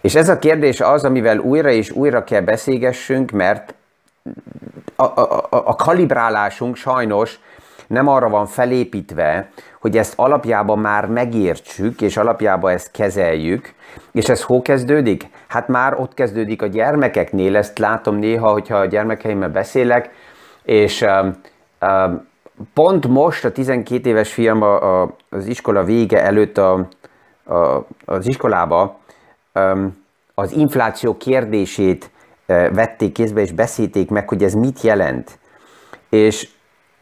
És 0.00 0.14
ez 0.14 0.28
a 0.28 0.38
kérdés 0.38 0.80
az, 0.80 1.04
amivel 1.04 1.38
újra 1.38 1.70
és 1.70 1.90
újra 1.90 2.24
kell 2.24 2.40
beszélgessünk, 2.40 3.30
mert 3.30 3.74
a, 4.96 5.04
a, 5.04 5.46
a 5.50 5.74
kalibrálásunk 5.74 6.76
sajnos 6.76 7.38
nem 7.86 8.08
arra 8.08 8.28
van 8.28 8.46
felépítve, 8.46 9.48
hogy 9.80 9.96
ezt 9.96 10.12
alapjában 10.16 10.78
már 10.78 11.06
megértsük, 11.06 12.00
és 12.00 12.16
alapjában 12.16 12.72
ezt 12.72 12.90
kezeljük, 12.90 13.74
és 14.12 14.28
ez 14.28 14.42
hol 14.42 14.62
kezdődik? 14.62 15.28
Hát 15.46 15.68
már 15.68 16.00
ott 16.00 16.14
kezdődik 16.14 16.62
a 16.62 16.66
gyermekeknél, 16.66 17.56
ezt 17.56 17.78
látom 17.78 18.16
néha, 18.16 18.50
hogyha 18.50 18.76
a 18.76 18.86
gyermekeimmel 18.86 19.48
beszélek, 19.48 20.10
és 20.62 21.00
uh, 21.00 21.26
uh, 21.80 22.20
pont 22.74 23.06
most 23.06 23.44
a 23.44 23.52
12 23.52 24.08
éves 24.08 24.32
fiam 24.32 24.62
a, 24.62 25.02
a, 25.02 25.16
az 25.28 25.46
iskola 25.46 25.84
vége 25.84 26.22
előtt 26.22 26.58
a, 26.58 26.88
a, 27.44 27.86
az 28.04 28.26
iskolába 28.26 28.98
az 30.34 30.52
infláció 30.52 31.16
kérdését 31.16 32.10
vették 32.46 33.12
kézbe, 33.12 33.40
és 33.40 33.52
beszélték 33.52 34.10
meg, 34.10 34.28
hogy 34.28 34.42
ez 34.42 34.54
mit 34.54 34.80
jelent. 34.80 35.38
És 36.08 36.48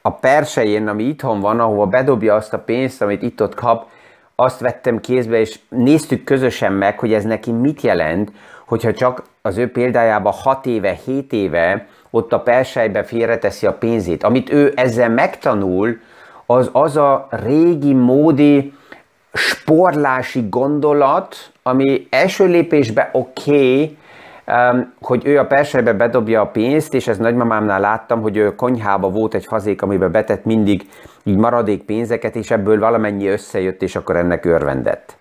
a 0.02 0.10
persején, 0.10 0.88
ami 0.88 1.02
itthon 1.02 1.40
van, 1.40 1.60
ahova 1.60 1.86
bedobja 1.86 2.34
azt 2.34 2.52
a 2.52 2.58
pénzt, 2.58 3.02
amit 3.02 3.22
itt-ott 3.22 3.54
kap, 3.54 3.90
azt 4.36 4.60
vettem 4.60 5.00
kézbe, 5.00 5.40
és 5.40 5.58
néztük 5.68 6.24
közösen 6.24 6.72
meg, 6.72 6.98
hogy 6.98 7.12
ez 7.12 7.24
neki 7.24 7.52
mit 7.52 7.80
jelent, 7.80 8.32
hogyha 8.66 8.92
csak 8.92 9.22
az 9.42 9.56
ő 9.56 9.70
példájában 9.70 10.32
6 10.32 10.66
éve, 10.66 10.98
7 11.04 11.32
éve 11.32 11.86
ott 12.10 12.32
a 12.32 12.40
persejbe 12.40 13.02
félreteszi 13.02 13.66
a 13.66 13.72
pénzét. 13.72 14.22
Amit 14.22 14.52
ő 14.52 14.72
ezzel 14.76 15.08
megtanul, 15.08 15.98
az 16.46 16.68
az 16.72 16.96
a 16.96 17.28
régi 17.30 17.94
módi 17.94 18.74
sporlási 19.32 20.46
gondolat, 20.48 21.51
ami 21.62 22.07
első 22.11 22.46
lépésben 22.46 23.09
oké, 23.12 23.51
okay, 23.51 23.96
um, 24.46 24.92
hogy 25.01 25.27
ő 25.27 25.38
a 25.38 25.46
persejbe 25.46 25.92
bedobja 25.92 26.40
a 26.40 26.46
pénzt, 26.46 26.94
és 26.94 27.09
ez 27.09 27.18
nagymamámnál 27.18 27.81
láttam, 27.81 28.20
hogy 28.20 28.37
ő 28.37 28.55
konyhába 28.55 29.11
volt 29.11 29.35
egy 29.35 29.44
fazék, 29.44 29.83
amiben 29.83 30.12
betett 30.12 30.44
mindig 30.44 30.88
így 31.22 31.37
maradék 31.37 31.83
pénzeket, 31.83 32.37
és 32.37 32.51
ebből 32.51 32.79
valamennyi 32.79 33.27
összejött, 33.27 33.83
és 33.83 33.96
akkor 33.96 34.16
ennek 34.16 34.44
örvendett. 34.44 35.16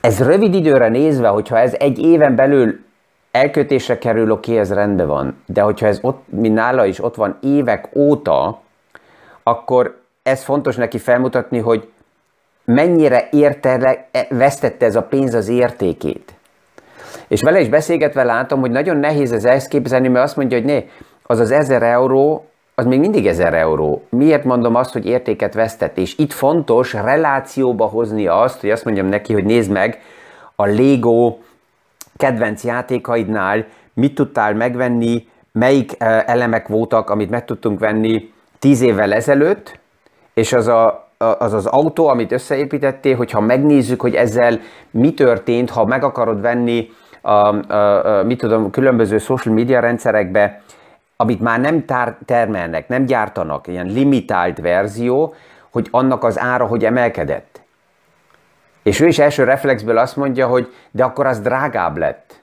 Ez 0.00 0.22
rövid 0.22 0.54
időre 0.54 0.88
nézve, 0.88 1.28
hogyha 1.28 1.58
ez 1.58 1.74
egy 1.78 1.98
éven 1.98 2.34
belül 2.34 2.84
elkötésre 3.30 3.98
kerül, 3.98 4.30
oké, 4.30 4.50
okay, 4.50 4.62
ez 4.62 4.72
rendben 4.72 5.06
van. 5.06 5.42
De 5.46 5.60
hogyha 5.60 5.86
ez 5.86 5.98
ott, 6.02 6.24
mint 6.30 6.54
nála 6.54 6.84
is 6.84 7.04
ott 7.04 7.14
van 7.14 7.38
évek 7.42 7.88
óta, 7.94 8.60
akkor 9.42 10.00
ez 10.22 10.42
fontos 10.42 10.76
neki 10.76 10.98
felmutatni, 10.98 11.58
hogy 11.58 11.88
mennyire 12.66 13.28
érte, 13.30 14.06
vesztette 14.28 14.86
ez 14.86 14.96
a 14.96 15.02
pénz 15.02 15.34
az 15.34 15.48
értékét. 15.48 16.34
És 17.28 17.42
vele 17.42 17.60
is 17.60 17.68
beszélgetve 17.68 18.24
látom, 18.24 18.60
hogy 18.60 18.70
nagyon 18.70 18.96
nehéz 18.96 19.32
ez 19.32 19.44
elképzelni, 19.44 20.08
mert 20.08 20.24
azt 20.24 20.36
mondja, 20.36 20.56
hogy 20.56 20.66
né, 20.66 20.88
az 21.22 21.38
az 21.38 21.50
ezer 21.50 21.82
euró, 21.82 22.46
az 22.74 22.84
még 22.84 23.00
mindig 23.00 23.26
ezer 23.26 23.54
euró. 23.54 24.02
Miért 24.08 24.44
mondom 24.44 24.74
azt, 24.74 24.92
hogy 24.92 25.06
értéket 25.06 25.54
vesztett? 25.54 25.98
És 25.98 26.18
itt 26.18 26.32
fontos 26.32 26.92
relációba 26.92 27.86
hozni 27.86 28.26
azt, 28.26 28.60
hogy 28.60 28.70
azt 28.70 28.84
mondjam 28.84 29.06
neki, 29.06 29.32
hogy 29.32 29.44
nézd 29.44 29.70
meg, 29.70 30.00
a 30.54 30.66
Lego 30.66 31.36
kedvenc 32.16 32.64
játékaidnál 32.64 33.66
mit 33.94 34.14
tudtál 34.14 34.54
megvenni, 34.54 35.28
melyik 35.52 35.92
e, 35.98 36.24
elemek 36.26 36.68
voltak, 36.68 37.10
amit 37.10 37.30
meg 37.30 37.44
tudtunk 37.44 37.78
venni 37.78 38.32
tíz 38.58 38.80
évvel 38.80 39.12
ezelőtt, 39.12 39.78
és 40.34 40.52
az 40.52 40.66
a 40.66 41.05
az 41.18 41.52
az 41.52 41.66
autó, 41.66 42.08
amit 42.08 42.32
összeépítettél, 42.32 43.16
hogyha 43.16 43.40
megnézzük, 43.40 44.00
hogy 44.00 44.14
ezzel 44.14 44.60
mi 44.90 45.14
történt, 45.14 45.70
ha 45.70 45.84
meg 45.84 46.04
akarod 46.04 46.40
venni 46.40 46.88
a, 47.20 47.30
a, 47.30 48.18
a, 48.18 48.24
mit 48.24 48.38
tudom, 48.38 48.70
különböző 48.70 49.18
social 49.18 49.54
media 49.54 49.80
rendszerekbe, 49.80 50.62
amit 51.16 51.40
már 51.40 51.60
nem 51.60 51.84
tár- 51.84 52.16
termelnek, 52.24 52.88
nem 52.88 53.04
gyártanak, 53.04 53.66
ilyen 53.66 53.86
limitált 53.86 54.60
verzió, 54.60 55.34
hogy 55.70 55.88
annak 55.90 56.24
az 56.24 56.38
ára, 56.38 56.66
hogy 56.66 56.84
emelkedett. 56.84 57.60
És 58.82 59.00
ő 59.00 59.06
is 59.06 59.18
első 59.18 59.44
reflexből 59.44 59.98
azt 59.98 60.16
mondja, 60.16 60.46
hogy 60.46 60.72
de 60.90 61.04
akkor 61.04 61.26
az 61.26 61.40
drágább 61.40 61.96
lett. 61.96 62.40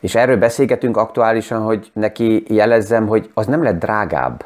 És 0.00 0.14
erről 0.14 0.36
beszélgetünk 0.36 0.96
aktuálisan, 0.96 1.62
hogy 1.62 1.90
neki 1.94 2.44
jelezzem, 2.48 3.06
hogy 3.06 3.30
az 3.34 3.46
nem 3.46 3.62
lett 3.62 3.78
drágább 3.78 4.44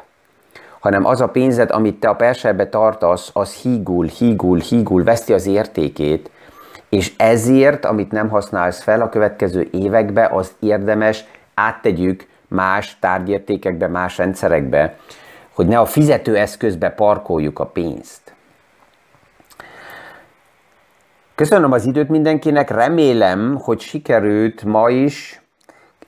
hanem 0.85 1.05
az 1.05 1.21
a 1.21 1.27
pénzed, 1.27 1.71
amit 1.71 1.99
te 1.99 2.09
a 2.09 2.15
persebe 2.15 2.69
tartasz, 2.69 3.29
az 3.33 3.53
hígul, 3.53 4.05
hígul, 4.05 4.59
hígul, 4.59 5.03
veszti 5.03 5.33
az 5.33 5.45
értékét, 5.45 6.31
és 6.89 7.13
ezért, 7.17 7.85
amit 7.85 8.11
nem 8.11 8.29
használsz 8.29 8.81
fel 8.81 9.01
a 9.01 9.09
következő 9.09 9.67
évekbe, 9.71 10.25
az 10.25 10.51
érdemes 10.59 11.25
áttegyük 11.53 12.27
más 12.47 12.97
tárgyértékekbe, 12.99 13.87
más 13.87 14.17
rendszerekbe, 14.17 14.95
hogy 15.53 15.67
ne 15.67 15.79
a 15.79 15.85
fizetőeszközbe 15.85 16.89
parkoljuk 16.89 17.59
a 17.59 17.65
pénzt. 17.65 18.33
Köszönöm 21.35 21.71
az 21.71 21.85
időt 21.85 22.09
mindenkinek, 22.09 22.69
remélem, 22.69 23.55
hogy 23.55 23.79
sikerült 23.79 24.63
ma 24.63 24.89
is 24.89 25.41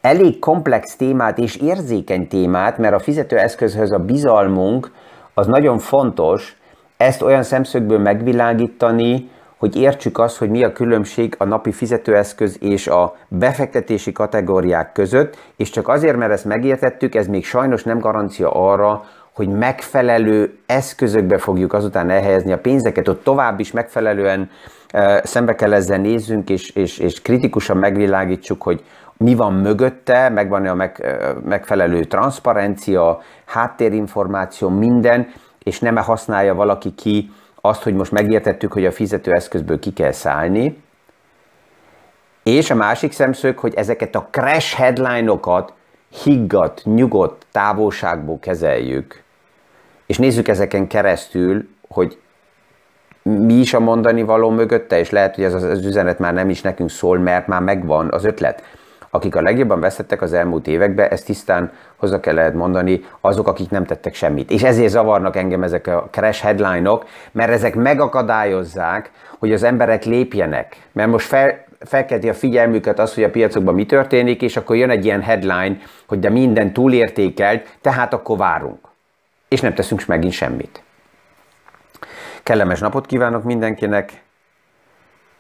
elég 0.08 0.40
komplex 0.40 0.96
témát 0.96 1.38
és 1.38 1.56
érzékeny 1.56 2.28
témát, 2.28 2.78
mert 2.78 2.94
a 2.94 3.00
fizetőeszközhöz 3.00 3.92
a 3.92 3.98
bizalmunk 3.98 4.92
az 5.34 5.48
nagyon 5.48 5.78
fontos, 5.78 6.58
ezt 6.98 7.22
olyan 7.22 7.44
szemszögből 7.44 8.00
megvilágítani, 8.00 9.30
hogy 9.58 9.76
értsük 9.76 10.20
azt, 10.20 10.38
hogy 10.38 10.50
mi 10.50 10.64
a 10.64 10.72
különbség 10.72 11.36
a 11.38 11.44
napi 11.44 11.72
fizetőeszköz 11.72 12.58
és 12.62 12.88
a 12.88 13.16
befektetési 13.28 14.12
kategóriák 14.12 14.92
között, 14.92 15.38
és 15.58 15.70
csak 15.70 15.88
azért, 15.88 16.18
mert 16.18 16.32
ezt 16.32 16.46
megértettük, 16.46 17.16
ez 17.16 17.28
még 17.28 17.46
sajnos 17.46 17.84
nem 17.84 18.00
garancia 18.00 18.52
arra, 18.52 19.04
hogy 19.34 19.48
megfelelő 19.48 20.58
eszközökbe 20.66 21.38
fogjuk 21.38 21.74
azután 21.74 22.10
elhelyezni 22.10 22.52
a 22.52 22.60
pénzeket, 22.60 23.08
ott 23.08 23.24
tovább 23.24 23.60
is 23.60 23.72
megfelelően 23.72 24.50
szembe 25.24 25.56
kell 25.56 25.74
ezzel 25.74 25.98
nézzünk, 25.98 26.50
és, 26.50 26.70
és, 26.70 26.98
és 26.98 27.22
kritikusan 27.22 27.78
megvilágítsuk, 27.78 28.62
hogy 28.62 28.84
mi 29.18 29.36
van 29.36 29.54
mögötte, 29.54 30.30
megvan 30.30 30.66
a 30.66 30.74
meg, 30.74 31.02
e, 31.02 31.34
megfelelő 31.46 32.04
transzparencia, 32.04 33.22
háttérinformáció, 33.46 34.70
minden, 34.70 35.28
és 35.64 35.80
nem 35.80 35.96
használja 35.96 36.56
valaki 36.56 36.94
ki 36.96 37.32
azt, 37.62 37.84
hogy 37.84 37.94
most 37.94 38.12
megértettük, 38.12 38.74
hogy 38.74 38.86
a 38.86 38.92
fizetőeszközből 38.92 39.80
ki 39.80 39.94
kell 39.94 40.12
szállni, 40.12 40.84
és 42.44 42.70
a 42.70 42.76
másik 42.76 43.12
szemszög, 43.12 43.58
hogy 43.58 43.74
ezeket 43.76 44.16
a 44.16 44.28
crash 44.32 44.76
headline-okat 44.76 45.74
higgadt, 46.24 46.82
nyugodt 46.86 47.46
távolságból 47.52 48.40
kezeljük, 48.40 49.24
és 50.06 50.18
nézzük 50.18 50.48
ezeken 50.48 50.88
keresztül, 50.88 51.68
hogy 51.88 52.18
mi 53.28 53.54
is 53.54 53.74
a 53.74 53.80
mondani 53.80 54.24
való 54.24 54.50
mögötte, 54.50 55.00
és 55.00 55.10
lehet, 55.10 55.36
hogy 55.36 55.44
ez 55.44 55.54
az 55.54 55.86
üzenet 55.86 56.20
már 56.20 56.34
nem 56.34 56.50
is 56.50 56.62
nekünk 56.62 56.90
szól, 56.90 57.18
mert 57.18 57.48
már 57.48 57.62
megvan 57.62 58.12
az 58.12 58.26
ötlet. 58.26 58.64
Akik 59.10 59.36
a 59.36 59.42
legjobban 59.42 59.80
veszettek 59.80 60.22
az 60.22 60.34
elmúlt 60.34 60.68
években, 60.68 61.10
ezt 61.10 61.26
tisztán 61.26 61.72
hozzá 61.96 62.20
kell 62.20 62.34
lehet 62.34 62.54
mondani, 62.54 63.04
azok, 63.22 63.48
akik 63.48 63.70
nem 63.70 63.86
tettek 63.86 64.14
semmit. 64.14 64.52
És 64.52 64.64
ezért 64.64 64.90
zavarnak 64.92 65.36
engem 65.36 65.64
ezek 65.64 65.88
a 65.88 66.08
crash 66.12 66.44
headline-ok, 66.44 67.06
mert 67.32 67.52
ezek 67.52 67.76
megakadályozzák, 67.76 69.12
hogy 69.40 69.54
az 69.54 69.64
emberek 69.64 70.04
lépjenek. 70.06 70.76
Mert 70.92 71.10
most 71.10 71.28
fel, 71.28 71.66
felkelti 71.80 72.30
a 72.30 72.34
figyelmüket 72.34 73.00
az, 73.00 73.14
hogy 73.14 73.24
a 73.24 73.30
piacokban 73.30 73.74
mi 73.74 73.86
történik, 73.86 74.42
és 74.42 74.58
akkor 74.58 74.76
jön 74.76 74.90
egy 74.90 75.06
ilyen 75.06 75.22
headline, 75.22 75.78
hogy 76.08 76.20
de 76.20 76.30
minden 76.30 76.74
túlértékelt, 76.74 77.78
tehát 77.82 78.14
akkor 78.14 78.38
várunk 78.38 78.88
és 79.48 79.62
nem 79.62 79.74
teszünk 79.74 80.06
megint 80.06 80.34
semmit. 80.34 80.82
Kellemes 82.44 82.80
napot 82.80 83.06
kívánok 83.06 83.44
mindenkinek, 83.44 84.24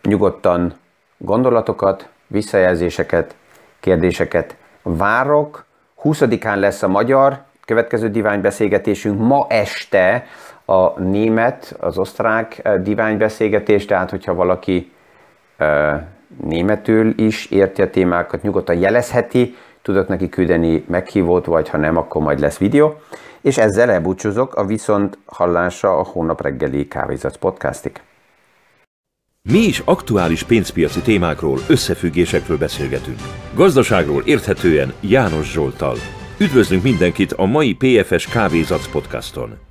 nyugodtan 0.01 0.73
gondolatokat, 1.17 2.09
visszajelzéseket, 2.27 3.35
kérdéseket 3.79 4.55
várok. 4.81 5.65
20-án 6.03 6.55
lesz 6.55 6.83
a 6.83 6.87
magyar 6.87 7.43
következő 7.65 8.09
diványbeszélgetésünk, 8.09 9.19
ma 9.19 9.45
este 9.49 10.25
a 10.65 10.99
német, 10.99 11.75
az 11.79 11.97
osztrák 11.97 12.59
eh, 12.63 12.77
diványbeszélgetés, 12.79 13.85
tehát 13.85 14.09
hogyha 14.09 14.33
valaki 14.33 14.91
uh, 15.59 16.01
németül 16.43 17.13
is 17.19 17.45
érti 17.45 17.81
a 17.81 17.89
témákat, 17.89 18.41
nyugodtan 18.41 18.77
jelezheti, 18.77 19.55
tudok 19.81 20.07
neki 20.07 20.29
küldeni 20.29 20.85
meghívót, 20.87 21.45
vagy 21.45 21.69
ha 21.69 21.77
nem, 21.77 21.97
akkor 21.97 22.21
majd 22.21 22.39
lesz 22.39 22.57
videó. 22.57 22.95
És 23.41 23.57
ezzel 23.57 23.89
elbúcsúzok 23.89 24.55
a 24.55 24.65
viszont 24.65 25.17
hallása 25.25 25.99
a 25.99 26.03
hónap 26.03 26.41
reggeli 26.41 26.87
kávézat 26.87 27.37
podcastig. 27.37 28.01
Mi 29.51 29.57
is 29.57 29.81
aktuális 29.85 30.43
pénzpiaci 30.43 31.01
témákról, 31.01 31.59
összefüggésekről 31.67 32.57
beszélgetünk. 32.57 33.19
Gazdaságról 33.53 34.21
érthetően 34.25 34.93
János 35.01 35.51
Zsoltal. 35.51 35.95
Üdvözlünk 36.39 36.83
mindenkit 36.83 37.33
a 37.33 37.45
mai 37.45 37.73
PFS 37.73 38.27
Kávézac 38.27 38.91
podcaston! 38.91 39.66